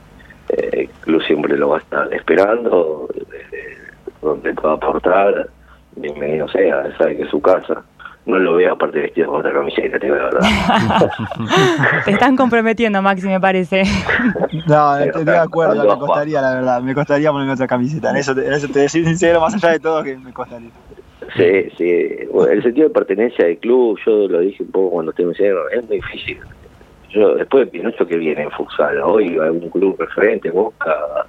[0.49, 3.77] eh, el club siempre lo va a estar esperando, desde
[4.21, 5.49] donde pueda aportar,
[5.95, 7.83] bienvenido sea, sabe que es su casa.
[8.23, 10.41] No lo veo aparte vestido con otra camiseta, te verdad.
[12.05, 13.81] te están comprometiendo, Maxi, me parece.
[14.67, 18.11] no, estoy de acuerdo, me costaría, la verdad, me costaría ponerme otra camiseta.
[18.11, 20.69] En eso, en eso te decir sincero, más allá de todo, que me costaría.
[21.35, 22.17] Sí, sí.
[22.49, 25.87] el sentido de pertenencia del club, yo lo dije un poco cuando te me es
[25.87, 26.39] muy difícil.
[27.09, 31.25] Yo después de Pinocho que viene en futsal, hoy hay un club referente, Boca,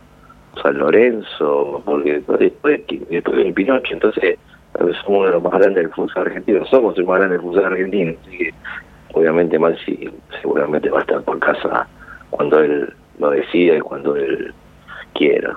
[0.63, 4.39] San Lorenzo, porque después, después de Pinocho, entonces
[4.79, 7.65] somos uno de los más grandes del futsal argentino, somos el más grande del futsal
[7.67, 8.55] argentino, así que
[9.15, 10.11] obviamente Maxi
[10.41, 11.87] seguramente va a estar por casa
[12.31, 14.53] cuando él lo decida y cuando él
[15.15, 15.57] quiera.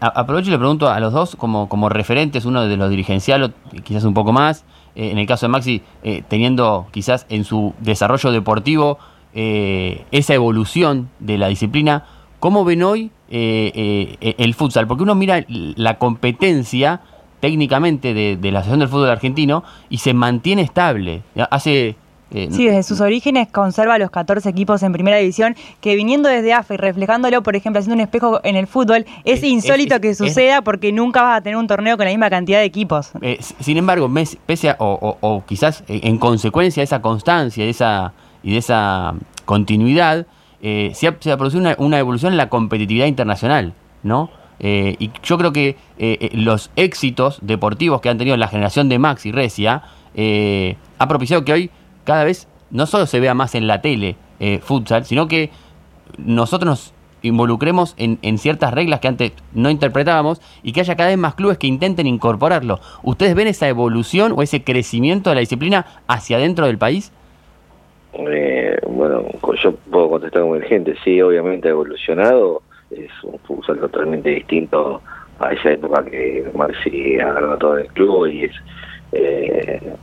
[0.00, 3.50] Aprovecho y le pregunto a los dos como, como referentes, uno de los dirigenciales,
[3.84, 4.64] quizás un poco más,
[4.94, 8.98] eh, en el caso de Maxi, eh, teniendo quizás en su desarrollo deportivo
[9.34, 12.04] eh, esa evolución de la disciplina,
[12.40, 14.86] ¿cómo ven hoy el futsal?
[14.86, 17.00] Porque uno mira la competencia
[17.40, 21.22] técnicamente de, de, la Asociación del Fútbol Argentino y se mantiene estable.
[21.50, 21.96] Hace
[22.34, 26.52] eh, sí, desde sus orígenes conserva los 14 equipos en primera división, que viniendo desde
[26.52, 30.62] AFA y reflejándolo, por ejemplo, haciendo un espejo en el fútbol, es, insólito que suceda
[30.62, 33.10] porque nunca vas a tener un torneo con la misma cantidad de equipos.
[33.20, 34.10] Eh, sin embargo,
[34.46, 39.14] pese a, o, quizás eh, en consecuencia de esa constancia esa, y de esa
[39.44, 40.26] continuidad,
[40.62, 44.30] se, ha, producido una, evolución en la competitividad internacional, ¿no?
[44.60, 45.76] y yo creo que
[46.34, 49.82] los éxitos deportivos que han tenido la generación de Max y Recia
[50.14, 51.70] ha propiciado que hoy
[52.04, 55.50] cada vez no solo se vea más en la tele eh, futsal, sino que
[56.18, 61.18] nosotros nos involucremos en, ciertas reglas que antes no interpretábamos y que haya cada vez
[61.18, 62.80] más clubes que intenten incorporarlo.
[63.02, 67.12] ¿Ustedes ven esa evolución o ese crecimiento de la disciplina hacia dentro del país?
[68.14, 69.24] Eh, bueno,
[69.62, 75.00] yo puedo contestar como gente, sí, obviamente ha evolucionado, es un futsal totalmente distinto
[75.38, 76.44] a esa época que
[77.22, 78.52] ha ganado todo el club y es
[79.12, 79.94] eh,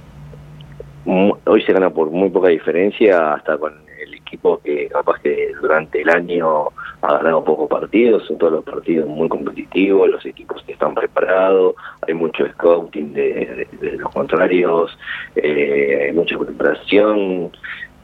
[1.45, 6.01] hoy se gana por muy poca diferencia, hasta con el equipo que capaz que durante
[6.01, 6.67] el año
[7.01, 11.75] ha ganado pocos partidos, son todos los partidos muy competitivos, los equipos que están preparados,
[12.07, 14.97] hay mucho scouting de, los contrarios,
[15.35, 17.51] eh, hay mucha preparación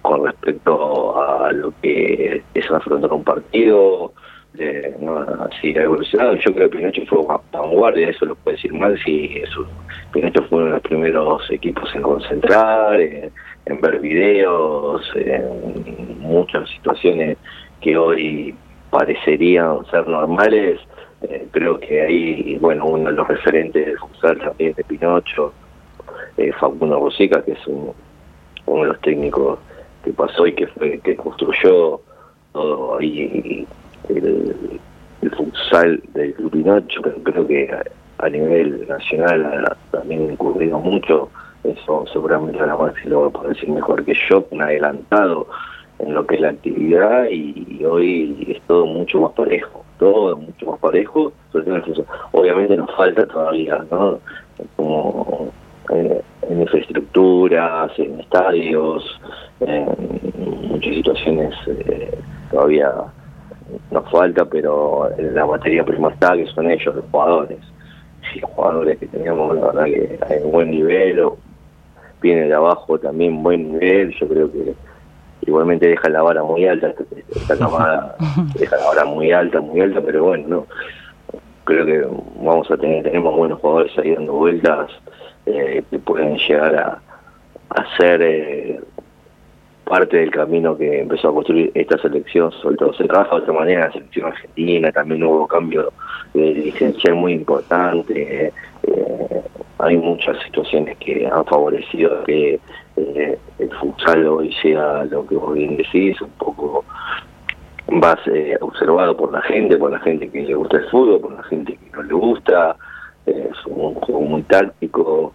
[0.02, 4.14] con respecto a lo que es afrontar un partido,
[4.60, 6.36] eh, no, así ha evolucionado.
[6.36, 9.68] Yo creo que Pinocho fue vanguardia, eso lo puede decir mal, si eso,
[10.12, 13.32] Pinocho fue uno de los primeros equipos en concentrar, en,
[13.82, 17.38] ver videos, en muchas situaciones
[17.82, 18.56] que hoy
[18.90, 20.80] parecerían ser normales.
[21.22, 25.54] Eh, creo que ahí, bueno, uno de los referentes del futsal también de Pinocho,
[26.38, 27.94] eh, Facundo Rosica, que es un
[28.66, 29.60] uno de los técnicos
[30.04, 32.02] que pasó y que fue que construyó
[32.54, 33.68] todo ahí
[34.10, 34.80] el,
[35.36, 36.84] futsal del Club
[37.24, 37.70] creo, que
[38.20, 41.30] a, nivel nacional ha, también ocurrido mucho,
[41.64, 45.48] eso seguramente la Maxi lo va a poder decir mejor que yo, un adelantado
[46.00, 50.72] en lo que es la actividad y, hoy es todo mucho más parejo, todo mucho
[50.72, 51.34] más parejo,
[52.32, 54.20] obviamente nos falta todavía, ¿no?
[54.76, 55.52] Como
[55.94, 59.20] eh, en infraestructuras, en estadios,
[59.60, 59.86] en
[60.70, 62.18] muchas situaciones eh,
[62.52, 62.92] todavía
[63.92, 67.60] nos falta, pero la materia prima está, que son ellos, los jugadores.
[68.36, 71.38] Y los jugadores que teníamos, la verdad que hay un buen nivel, o
[72.22, 74.74] viene de abajo también buen nivel, yo creo que
[75.42, 76.94] igualmente deja la vara muy alta,
[77.36, 78.16] esta camada
[78.60, 80.68] deja la vara muy alta, muy alta, pero bueno, no
[81.66, 82.08] creo que
[82.42, 84.90] vamos a tener, tenemos buenos jugadores ahí dando vueltas
[85.46, 87.02] eh, que pueden llegar a,
[87.70, 88.80] a ser eh,
[89.86, 93.54] parte del camino que empezó a construir esta selección, sobre todo se trabaja de otra
[93.54, 95.94] manera la selección argentina, también hubo cambio
[96.34, 98.52] de dirigencial muy importante,
[98.84, 99.42] eh,
[99.78, 102.60] hay muchas situaciones que han favorecido que
[102.98, 106.84] eh, el futsal hoy sea lo que vos bien decís, un poco
[107.90, 111.34] más eh, observado por la gente, por la gente que le gusta el fútbol, por
[111.34, 112.76] la gente que no le gusta,
[113.28, 115.34] es un juego muy táctico,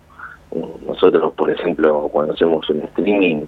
[0.87, 3.47] nosotros por ejemplo cuando hacemos un streaming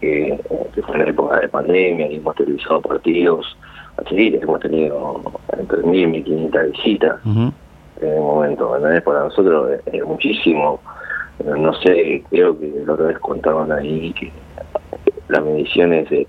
[0.00, 0.38] que,
[0.86, 3.56] fue en la época de pandemia y hemos televisado partidos.
[3.96, 5.22] Así, hemos tenido
[5.58, 7.20] entre mil y 1500 visitas
[8.00, 8.70] en el momento,
[9.04, 10.80] para nosotros es, muchísimo,
[11.44, 14.32] no sé, creo que la otra vez contaban ahí que
[15.28, 16.26] las mediciones de,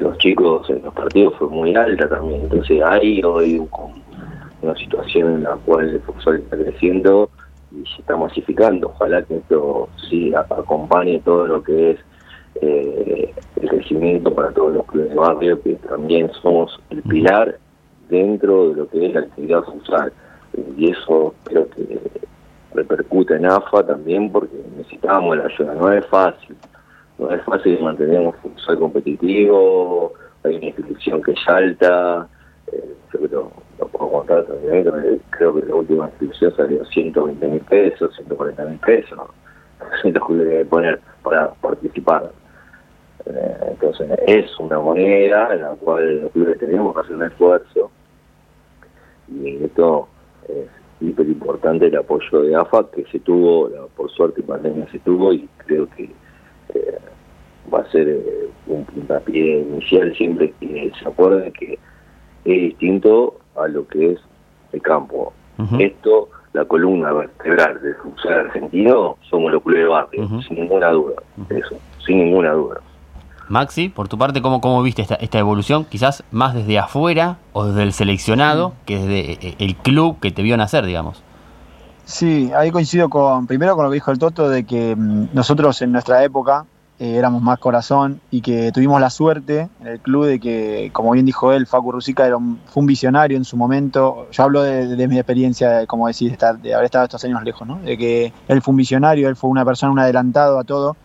[0.00, 3.62] los chicos en los partidos fue muy alta también, entonces hay hoy
[4.62, 7.30] una situación en la cual el fútbol está creciendo
[7.70, 8.88] y se está masificando.
[8.88, 11.98] Ojalá que esto sí acompañe todo lo que es
[12.60, 17.58] eh, el crecimiento para todos los clubes de barrio, que también somos el pilar
[18.08, 20.12] dentro de lo que es la actividad futsal.
[20.76, 21.98] Y eso creo que
[22.74, 25.74] repercute en AFA también porque necesitamos la ayuda.
[25.74, 26.56] No es fácil,
[27.18, 30.12] no es fácil mantener un futsal competitivo,
[30.44, 32.28] hay una inscripción que es alta,
[32.72, 34.84] eh, yo creo, lo puedo contar también,
[35.30, 39.18] creo que la última inscripción salió 120 mil pesos, 140 mil pesos,
[40.04, 42.30] los clubes que poner para participar.
[43.26, 47.90] Entonces es una moneda en la cual los clubes tenemos que hacer un esfuerzo
[49.28, 50.08] y esto
[50.48, 50.68] es
[51.00, 55.48] hiper importante el apoyo de AFA que se tuvo, por suerte pandemia se tuvo y
[55.58, 56.04] creo que
[56.74, 56.98] eh,
[57.72, 61.74] va a ser eh, un puntapié inicial siempre que se acuerden que
[62.44, 64.20] es distinto a lo que es
[64.72, 65.32] el campo.
[65.78, 71.14] Esto, la columna vertebral del futsal argentino, somos los clubes de barrio, sin ninguna duda.
[71.48, 72.80] Eso, sin ninguna duda.
[73.48, 75.84] Maxi, por tu parte, ¿cómo, cómo viste esta, esta evolución?
[75.84, 80.42] Quizás más desde afuera o desde el seleccionado que desde eh, el club que te
[80.42, 81.22] vio nacer, digamos.
[82.04, 85.80] Sí, ahí coincido con, primero con lo que dijo el Toto, de que mm, nosotros
[85.82, 86.66] en nuestra época
[86.98, 91.10] eh, éramos más corazón y que tuvimos la suerte en el club de que, como
[91.12, 94.28] bien dijo él, Facu Rusica era fue un visionario en su momento.
[94.30, 97.66] Yo hablo de, mi experiencia, como decís, de, estar, de haber estado estos años lejos,
[97.66, 97.78] ¿no?
[97.80, 100.96] De que él fue un visionario, él fue una persona, un adelantado a todo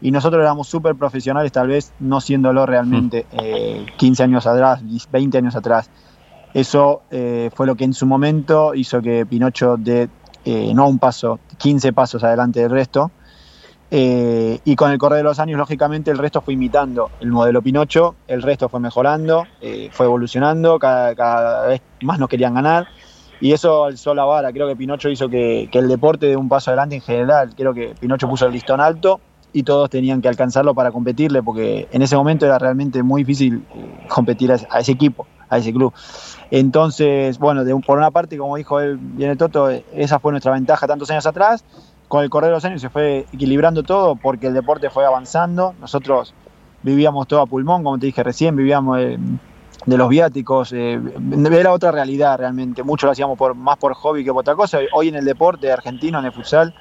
[0.00, 3.26] y nosotros éramos súper profesionales, tal vez no siéndolo realmente
[3.96, 4.80] 15 eh, años atrás,
[5.10, 5.90] 20 años atrás.
[6.54, 10.08] Eso eh, fue lo que en su momento hizo que Pinocho dé
[10.44, 13.10] eh, no un paso, 15 pasos adelante del resto.
[13.90, 18.14] y con el correr de los años, lógicamente, el resto fue imitando el modelo Pinocho,
[18.28, 19.46] el resto fue mejorando,
[19.90, 22.86] fue evolucionando, cada, vez más nos querían ganar.
[23.40, 24.52] Y eso alzó la vara.
[24.52, 27.54] Creo que Pinocho hizo que, que el deporte dé un paso adelante en general.
[27.56, 29.20] Creo que Pinocho puso el listón alto
[29.58, 33.64] y todos tenían que alcanzarlo para competirle, porque en ese momento era realmente muy difícil
[33.74, 35.92] eh, competir a, ese equipo, a ese club.
[36.52, 40.86] Entonces, bueno, de, por una parte, como dijo él, viene Toto, esa fue nuestra ventaja
[40.86, 41.64] tantos años atrás.
[42.06, 45.74] Con el correr de los años se fue equilibrando todo porque el deporte fue avanzando.
[45.80, 46.32] Nosotros
[46.84, 49.18] vivíamos todo a pulmón, como te dije recién, vivíamos de,
[49.86, 50.72] los viáticos.
[50.72, 51.00] Eh,
[51.50, 52.84] era otra realidad realmente.
[52.84, 54.78] Mucho lo hacíamos por, más por hobby que por otra cosa.
[54.92, 56.72] Hoy en el deporte argentino, en el futsal,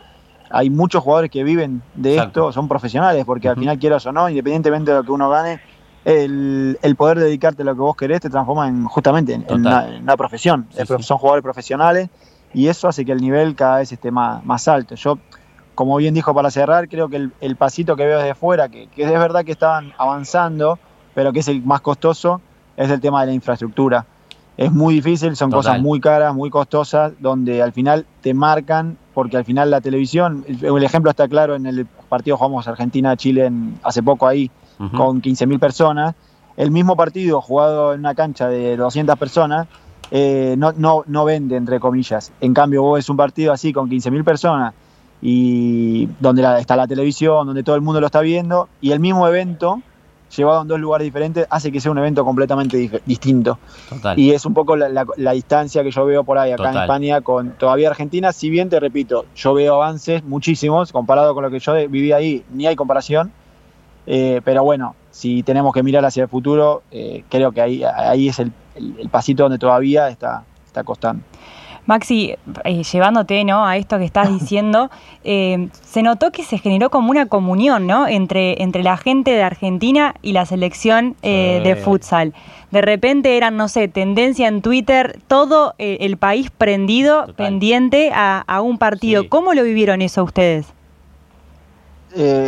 [0.50, 4.30] hay muchos jugadores que viven de esto, son profesionales, porque al final quieras o no,
[4.30, 5.60] independientemente de lo que uno gane,
[6.06, 10.68] el, poder dedicarte a lo que vos querés te transforma en justamente en, una, profesión.
[11.00, 12.10] Son jugadores profesionales
[12.54, 14.96] y eso hace que el nivel cada vez esté más, más alto.
[14.96, 15.20] Yo,
[15.76, 19.04] como bien dijo para cerrar, creo que el, pasito que veo desde fuera, que, que,
[19.04, 20.80] es verdad que estaban avanzando,
[21.14, 22.42] pero que es el más costoso,
[22.78, 24.06] es el tema de la infraestructura.
[24.58, 29.38] Es muy difícil, son cosas muy caras, muy costosas, donde al final te marcan, porque
[29.38, 33.52] al final la televisión, el, ejemplo está claro en el partido jugamos Argentina-Chile
[33.84, 34.50] hace poco ahí,
[34.96, 36.16] con 15.000 personas,
[36.56, 39.68] el mismo partido jugado en una cancha de 200 personas,
[40.10, 42.32] eh, no, no, no vende, entre comillas.
[42.42, 44.74] En cambio, vos ves un partido así con 15.000 personas
[45.22, 49.28] y donde está la televisión, donde todo el mundo lo está viendo, y el mismo
[49.28, 49.82] evento
[50.36, 53.60] llevado en dos lugares diferentes hace que sea un evento completamente distinto.
[54.16, 57.52] Y es un poco la, distancia que yo veo por ahí acá en España con
[57.52, 61.74] todavía Argentina, si bien te repito, yo veo avances muchísimos, comparado con lo que yo
[61.74, 63.32] viví ahí, ni hay comparación,
[64.06, 68.30] eh, pero bueno, si tenemos que mirar hacia el futuro, eh, creo que ahí, ahí
[68.30, 68.52] es el,
[69.12, 71.24] pasito donde todavía está, está costando.
[71.88, 72.36] Maxi,
[72.66, 73.66] eh, llevándote ¿no?
[73.66, 74.92] a esto que estás diciendo,
[75.24, 78.08] eh, se notó que se generó como una comunión ¿no?
[78.08, 82.34] entre, entre la gente de Argentina y la selección eh, de futsal.
[82.70, 88.78] De repente eran, no sé, tendencia en Twitter, todo el país prendido, pendiente a, un
[88.78, 89.30] partido.
[89.30, 90.68] ¿Cómo lo vivieron eso ustedes?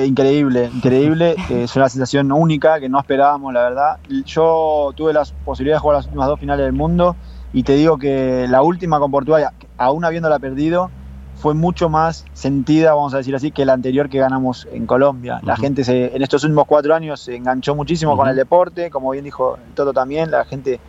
[0.05, 1.35] increíble, increíble.
[1.49, 3.97] es una sensación única que no esperábamos, la verdad.
[4.25, 7.15] Yo tuve la posibilidad de jugar las últimas dos finales del mundo
[7.54, 10.91] y te digo que la última con Portugal, aún habiéndola perdido,
[11.36, 15.39] fue mucho más sentida, vamos a decir así, que la anterior que ganamos en Colombia.
[15.43, 19.12] La gente se, en estos últimos cuatro años se enganchó muchísimo con el deporte, como
[19.12, 20.80] bien dijo Toto también, la gente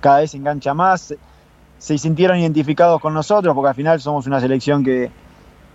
[0.00, 1.14] cada vez se engancha más,
[1.78, 5.10] se sintieron identificados con nosotros, porque al final somos una selección que,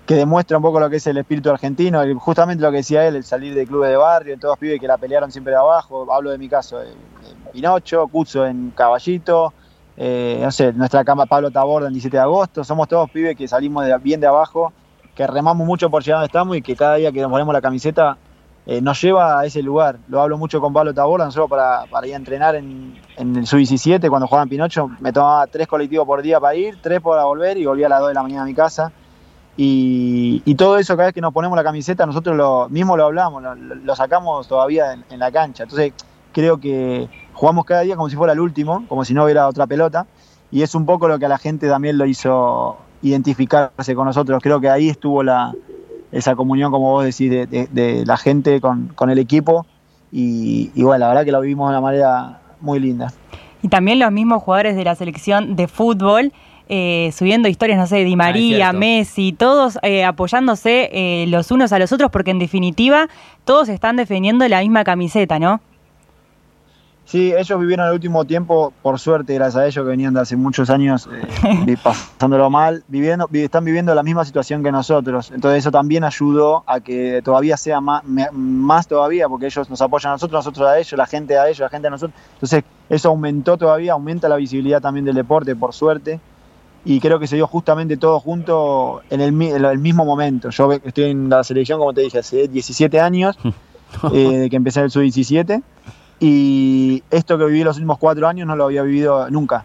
[0.05, 3.15] que demuestra un poco lo que es el espíritu argentino, justamente lo que decía él,
[3.15, 6.29] el salir de clubes de barrio, todos pibes que la pelearon siempre de abajo, hablo
[6.29, 6.89] de mi caso, de,
[7.53, 9.53] Pinocho, Cuzo en Caballito,
[9.97, 13.47] eh, no sé, nuestra cama Pablo Taborda el 17 de agosto, somos todos pibes que
[13.47, 14.73] salimos bien de abajo,
[15.15, 17.61] que remamos mucho por llegar donde estamos y que cada día que nos ponemos la
[17.61, 18.17] camiseta
[18.65, 19.97] eh, nos lleva a ese lugar.
[20.09, 24.09] Lo hablo mucho con Pablo Taborda, no para, para ir a entrenar en, el Sub-17
[24.09, 27.57] cuando jugaba en Pinocho, me tomaba tres colectivos por día para ir, tres para volver
[27.57, 28.91] y volvía a las 2 de la mañana a mi casa.
[29.57, 33.41] Y, todo eso cada vez que nos ponemos la camiseta, nosotros lo mismo lo hablamos,
[33.57, 35.63] lo, sacamos todavía en, en la cancha.
[35.63, 35.93] Entonces
[36.33, 39.67] creo que jugamos cada día como si fuera el último, como si no hubiera otra
[39.67, 40.07] pelota,
[40.51, 44.41] y es un poco lo que a la gente también lo hizo identificarse con nosotros.
[44.41, 45.53] Creo que ahí estuvo la,
[46.11, 49.65] esa comunión, como vos decís, de, la gente con, el equipo,
[50.11, 53.11] y, bueno, la verdad que lo vivimos de una manera muy linda.
[53.61, 56.31] Y también los mismos jugadores de la selección de fútbol.
[56.67, 61.71] Eh, subiendo historias, no sé, Di ah, María, Messi, todos eh, apoyándose eh, los unos
[61.71, 63.07] a los otros, porque en definitiva
[63.43, 65.61] todos están defendiendo la misma camiseta, ¿no?
[67.05, 70.35] Sí, ellos vivieron el último tiempo, por suerte, gracias a ellos que venían de hace
[70.35, 71.07] muchos años
[71.67, 75.29] eh, pasándolo mal, viviendo, están viviendo la misma situación que nosotros.
[75.31, 78.03] Entonces eso también ayudó a que todavía sea más,
[78.33, 81.59] más todavía, porque ellos nos apoyan a nosotros, nosotros a ellos, la gente a ellos,
[81.59, 82.19] la gente a nosotros.
[82.33, 86.19] Entonces eso aumentó todavía, aumenta la visibilidad también del deporte, por suerte.
[86.85, 90.49] Y creo que se dio justamente todo junto en el, el mismo momento.
[90.49, 93.37] Yo estoy en la selección, como te dije, hace 17 años,
[94.11, 95.61] eh, de que empecé el sub-17
[96.19, 99.63] y esto que viví los últimos cuatro años no lo había vivido nunca.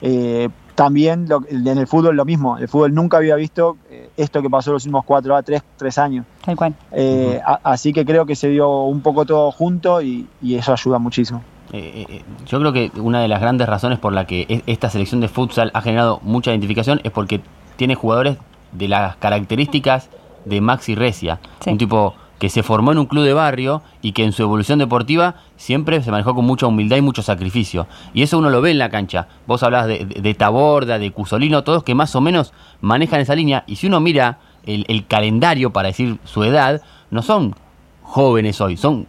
[0.00, 4.50] Eh, también en el fútbol lo mismo, el fútbol nunca había visto eh, esto que
[4.50, 6.26] pasó los últimos cuatro a tres, tres años.
[6.44, 6.74] Tal cual.
[6.92, 11.42] Eh, así que creo que se dio un poco todo junto y, eso ayuda muchísimo.
[11.72, 15.28] yo creo que una de las grandes razones por la que e, esta selección de
[15.28, 17.40] futsal ha generado mucha identificación es porque
[17.76, 18.36] tiene jugadores
[18.72, 20.10] de las características
[20.44, 24.24] de Maxi Recia, un tipo que se formó en un club de barrio y que
[24.24, 27.86] en su evolución deportiva siempre se manejó con mucha humildad y mucho sacrificio.
[28.12, 29.28] Y eso uno lo ve en la cancha.
[29.46, 33.64] Vos hablás de, Taborda, de Cusolino, todos que más o menos manejan esa línea.
[33.66, 37.54] Y si uno mira el, calendario, para decir su edad, no son
[38.02, 39.06] jóvenes hoy, son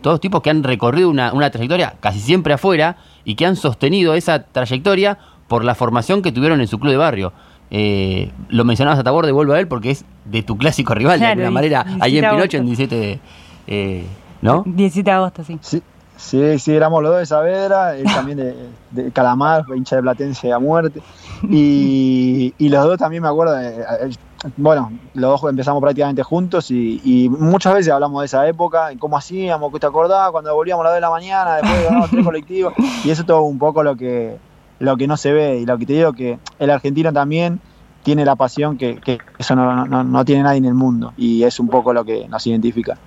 [0.00, 4.14] todos tipos que han recorrido una, una trayectoria casi siempre afuera y que han sostenido
[4.14, 7.32] esa trayectoria por la formación que tuvieron en su club de barrio.
[7.70, 11.26] Eh, lo mencionabas a Tabor, devuelvo a él porque es de tu clásico rival de
[11.26, 13.20] alguna manera, ahí en Pinocho en 17,
[13.68, 14.04] eh,
[14.42, 14.64] ¿no?
[14.66, 15.58] 17 de agosto, sí.
[15.60, 15.82] sí.
[16.20, 18.54] Sí, éramos los dos de Saavedra, él también
[18.90, 21.00] de, Calamar, hincha de Platense a muerte.
[21.48, 23.56] Y, los dos también me acuerdo,
[24.56, 29.72] bueno, los dos empezamos prácticamente juntos y, muchas veces hablamos de esa época, cómo hacíamos,
[29.72, 32.74] qué te acordabas cuando volvíamos a las 2 de la mañana, después ganábamos tres colectivos.
[33.02, 34.36] Y eso todo un poco lo que,
[34.80, 35.58] lo que no se ve.
[35.60, 37.60] Y lo que te digo que el argentino también
[38.02, 38.98] tiene la pasión que,
[39.38, 41.12] eso no, tiene nadie en el mundo.
[41.16, 42.98] Y es un poco lo que nos identifica.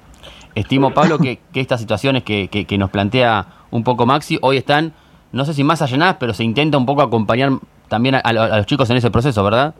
[0.55, 4.93] Estimo, Pablo, que, estas situaciones que, nos plantea un poco Maxi hoy están,
[5.31, 7.51] no sé si más allanadas, pero se intenta un poco acompañar
[7.89, 9.73] también a, los chicos en ese proceso, ¿verdad?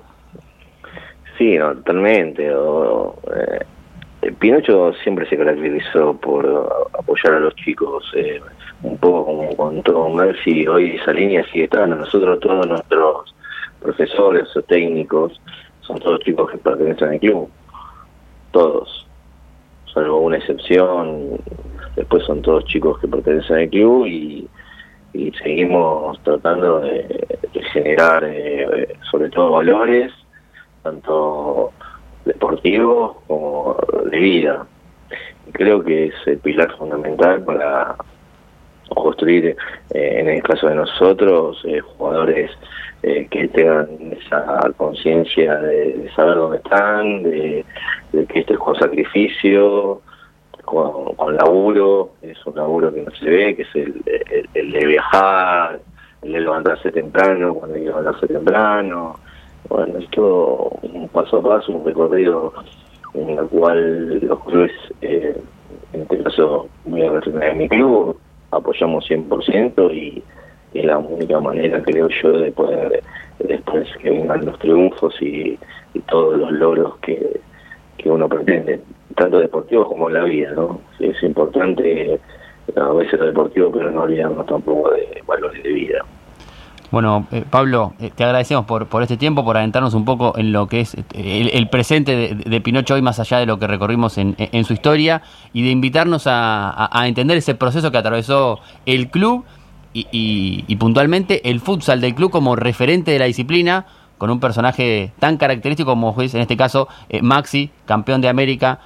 [1.38, 2.48] Sí, totalmente.
[2.48, 8.12] Eh, Pinocho siempre se caracterizó por apoyar a los chicos.
[8.16, 8.41] Eh,
[8.84, 11.96] un poco como contó Mercy, hoy esa línea sigue estando.
[11.96, 13.34] Nosotros, todos nuestros
[13.82, 15.42] profesores o técnicos,
[15.82, 17.50] son todos chicos que pertenecen al club.
[18.52, 19.08] Todos.
[19.94, 21.40] Salvo una excepción,
[21.96, 24.50] después son todos chicos que pertenecen al club y,
[25.44, 27.28] seguimos tratando de,
[27.72, 30.12] generar, eh, sobre todo, valores,
[30.82, 31.72] tanto
[32.26, 33.78] deportivos como
[34.10, 34.66] de vida.
[35.52, 37.96] Creo que es el pilar fundamental para
[38.96, 39.56] construir,
[39.94, 42.52] eh, en el caso de nosotros, eh, jugadores
[43.02, 47.66] eh, que tengan esa conciencia de, saber dónde están, de,
[48.12, 50.02] que esto es con sacrificio,
[50.64, 55.80] con, laburo, es un laburo que no se ve, que es el, de viajar,
[56.22, 59.20] el de levantarse temprano, cuando hay que levantarse temprano.
[59.70, 62.54] Bueno, es todo un paso a paso, un recorrido
[63.14, 64.72] en el cual los clubes,
[65.02, 68.18] en este caso voy a de mi club,
[68.56, 70.24] apoyamos 100% y
[70.74, 73.04] es la única manera, creo yo, de poder
[73.39, 75.58] después que vengan los triunfos y,
[76.10, 77.39] todos los logros que,
[78.06, 78.82] uno pretende,
[79.16, 80.82] tanto deportivos como la vida, ¿no?
[80.99, 82.20] Es importante
[82.76, 86.06] a veces lo deportivo, pero no olvidarnos tampoco de valores de vida.
[86.94, 90.52] Bueno, eh, Pablo, eh, te agradecemos por, por este tiempo, por adentrarnos un poco en
[90.52, 94.20] lo que es eh, el, presente de, Pinocho hoy, más allá de lo que recorrimos
[94.20, 95.24] en, su historia,
[95.54, 99.44] y de invitarnos a, entender ese proceso que atravesó el club
[99.91, 103.88] y, puntualmente el futsal del club como referente de la disciplina,
[104.20, 106.88] con un personaje tan característico como es en este caso
[107.24, 108.82] Maxi, campeón de América,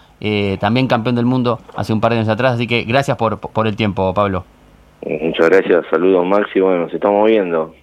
[0.62, 2.54] también campeón del mundo hace un par de años atrás.
[2.54, 4.46] Así que gracias por, por el tiempo, Pablo.
[5.06, 7.74] Muchas gracias, saludos Maxi, bueno, nos estamos viendo.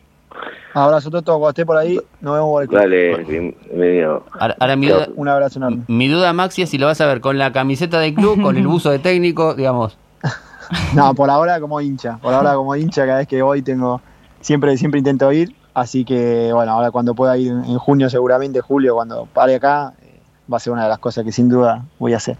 [0.74, 4.24] Abrazo Toto, cuando esté por ahí, nos vemos por el Dale, bienvenido.
[4.58, 5.84] Ahora, mi duda, un abrazo enorme.
[5.86, 8.56] Mi duda, Maxi, es si lo vas a ver con la camiseta del club, con
[8.56, 9.96] el buzo de técnico, digamos.
[10.96, 12.18] no, por ahora como hincha.
[12.20, 14.00] Por ahora como hincha, cada vez que voy tengo.
[14.40, 15.54] Siempre, siempre intento ir.
[15.74, 20.20] Así que, bueno, ahora cuando pueda ir en junio, seguramente, julio, cuando pare acá, eh,
[20.52, 22.36] va a ser una de las cosas que sin duda voy a hacer.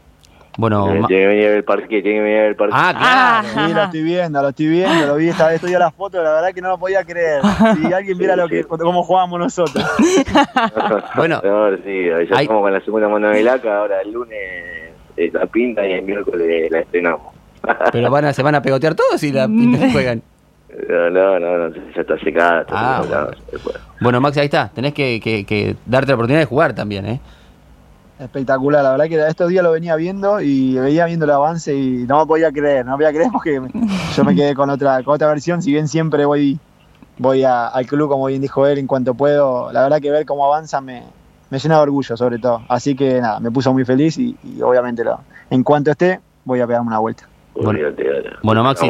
[0.56, 2.74] Bueno, tiene, que venir el parque, tiene que venir el parque.
[2.76, 3.68] Ah, claro.
[3.68, 6.22] Sí, lo estoy viendo, lo estoy viendo, lo vi esta vez, estoy a la foto,
[6.22, 7.42] la verdad que no lo podía creer.
[7.76, 9.84] Si alguien viera lo que, cómo jugábamos nosotros.
[11.16, 11.40] bueno,
[11.84, 14.38] sí, ya estamos con la segunda mano de laca, ahora el lunes
[15.16, 17.34] eh, la pinta y el miércoles la estrenamos.
[17.92, 20.22] Pero van a, se van a pegotear todos y la pinta juegan.
[20.88, 22.62] No, no, no, ya está secada.
[22.62, 23.78] Está ah, bueno.
[24.00, 24.70] bueno, Max, ahí está.
[24.74, 27.20] Tenés que, que, que darte la oportunidad de jugar también, ¿eh?
[28.18, 32.04] Espectacular, la verdad que estos días lo venía viendo y veía viendo el avance y
[32.06, 33.60] no podía creer, no podía creer porque
[34.16, 36.60] yo me quedé con otra, con otra versión, si bien siempre voy,
[37.18, 40.46] voy al club, como bien dijo él, en cuanto puedo, la verdad que ver cómo
[40.46, 41.02] avanza me,
[41.50, 45.02] me llena de orgullo sobre todo, así que nada, me puso muy feliz y, obviamente
[45.02, 45.18] lo,
[45.50, 47.28] en cuanto esté voy a pegarme una vuelta.
[48.44, 48.88] Bueno, Maxi,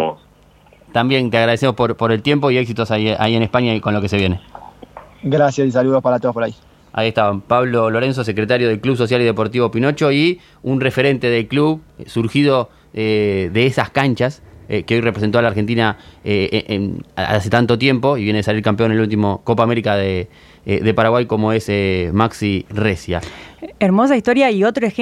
[0.92, 3.94] también te agradecemos por, por el tiempo y éxitos ahí, ahí en España y con
[3.94, 4.42] lo que se viene.
[5.22, 6.54] Gracias y saludos para todos por ahí.
[6.96, 11.48] Ahí estaban Pablo Lorenzo, secretario del Club Social y Deportivo Pinocho, y un referente del
[11.48, 15.98] club eh, surgido eh, de esas canchas, eh, que hoy representó a la Argentina
[17.16, 20.28] hace tanto tiempo y viene a salir campeón en el último Copa América de,
[20.64, 21.68] de Paraguay, como es
[22.12, 23.20] Maxi Recia.
[23.80, 24.92] Hermosa historia y otro ejemplo.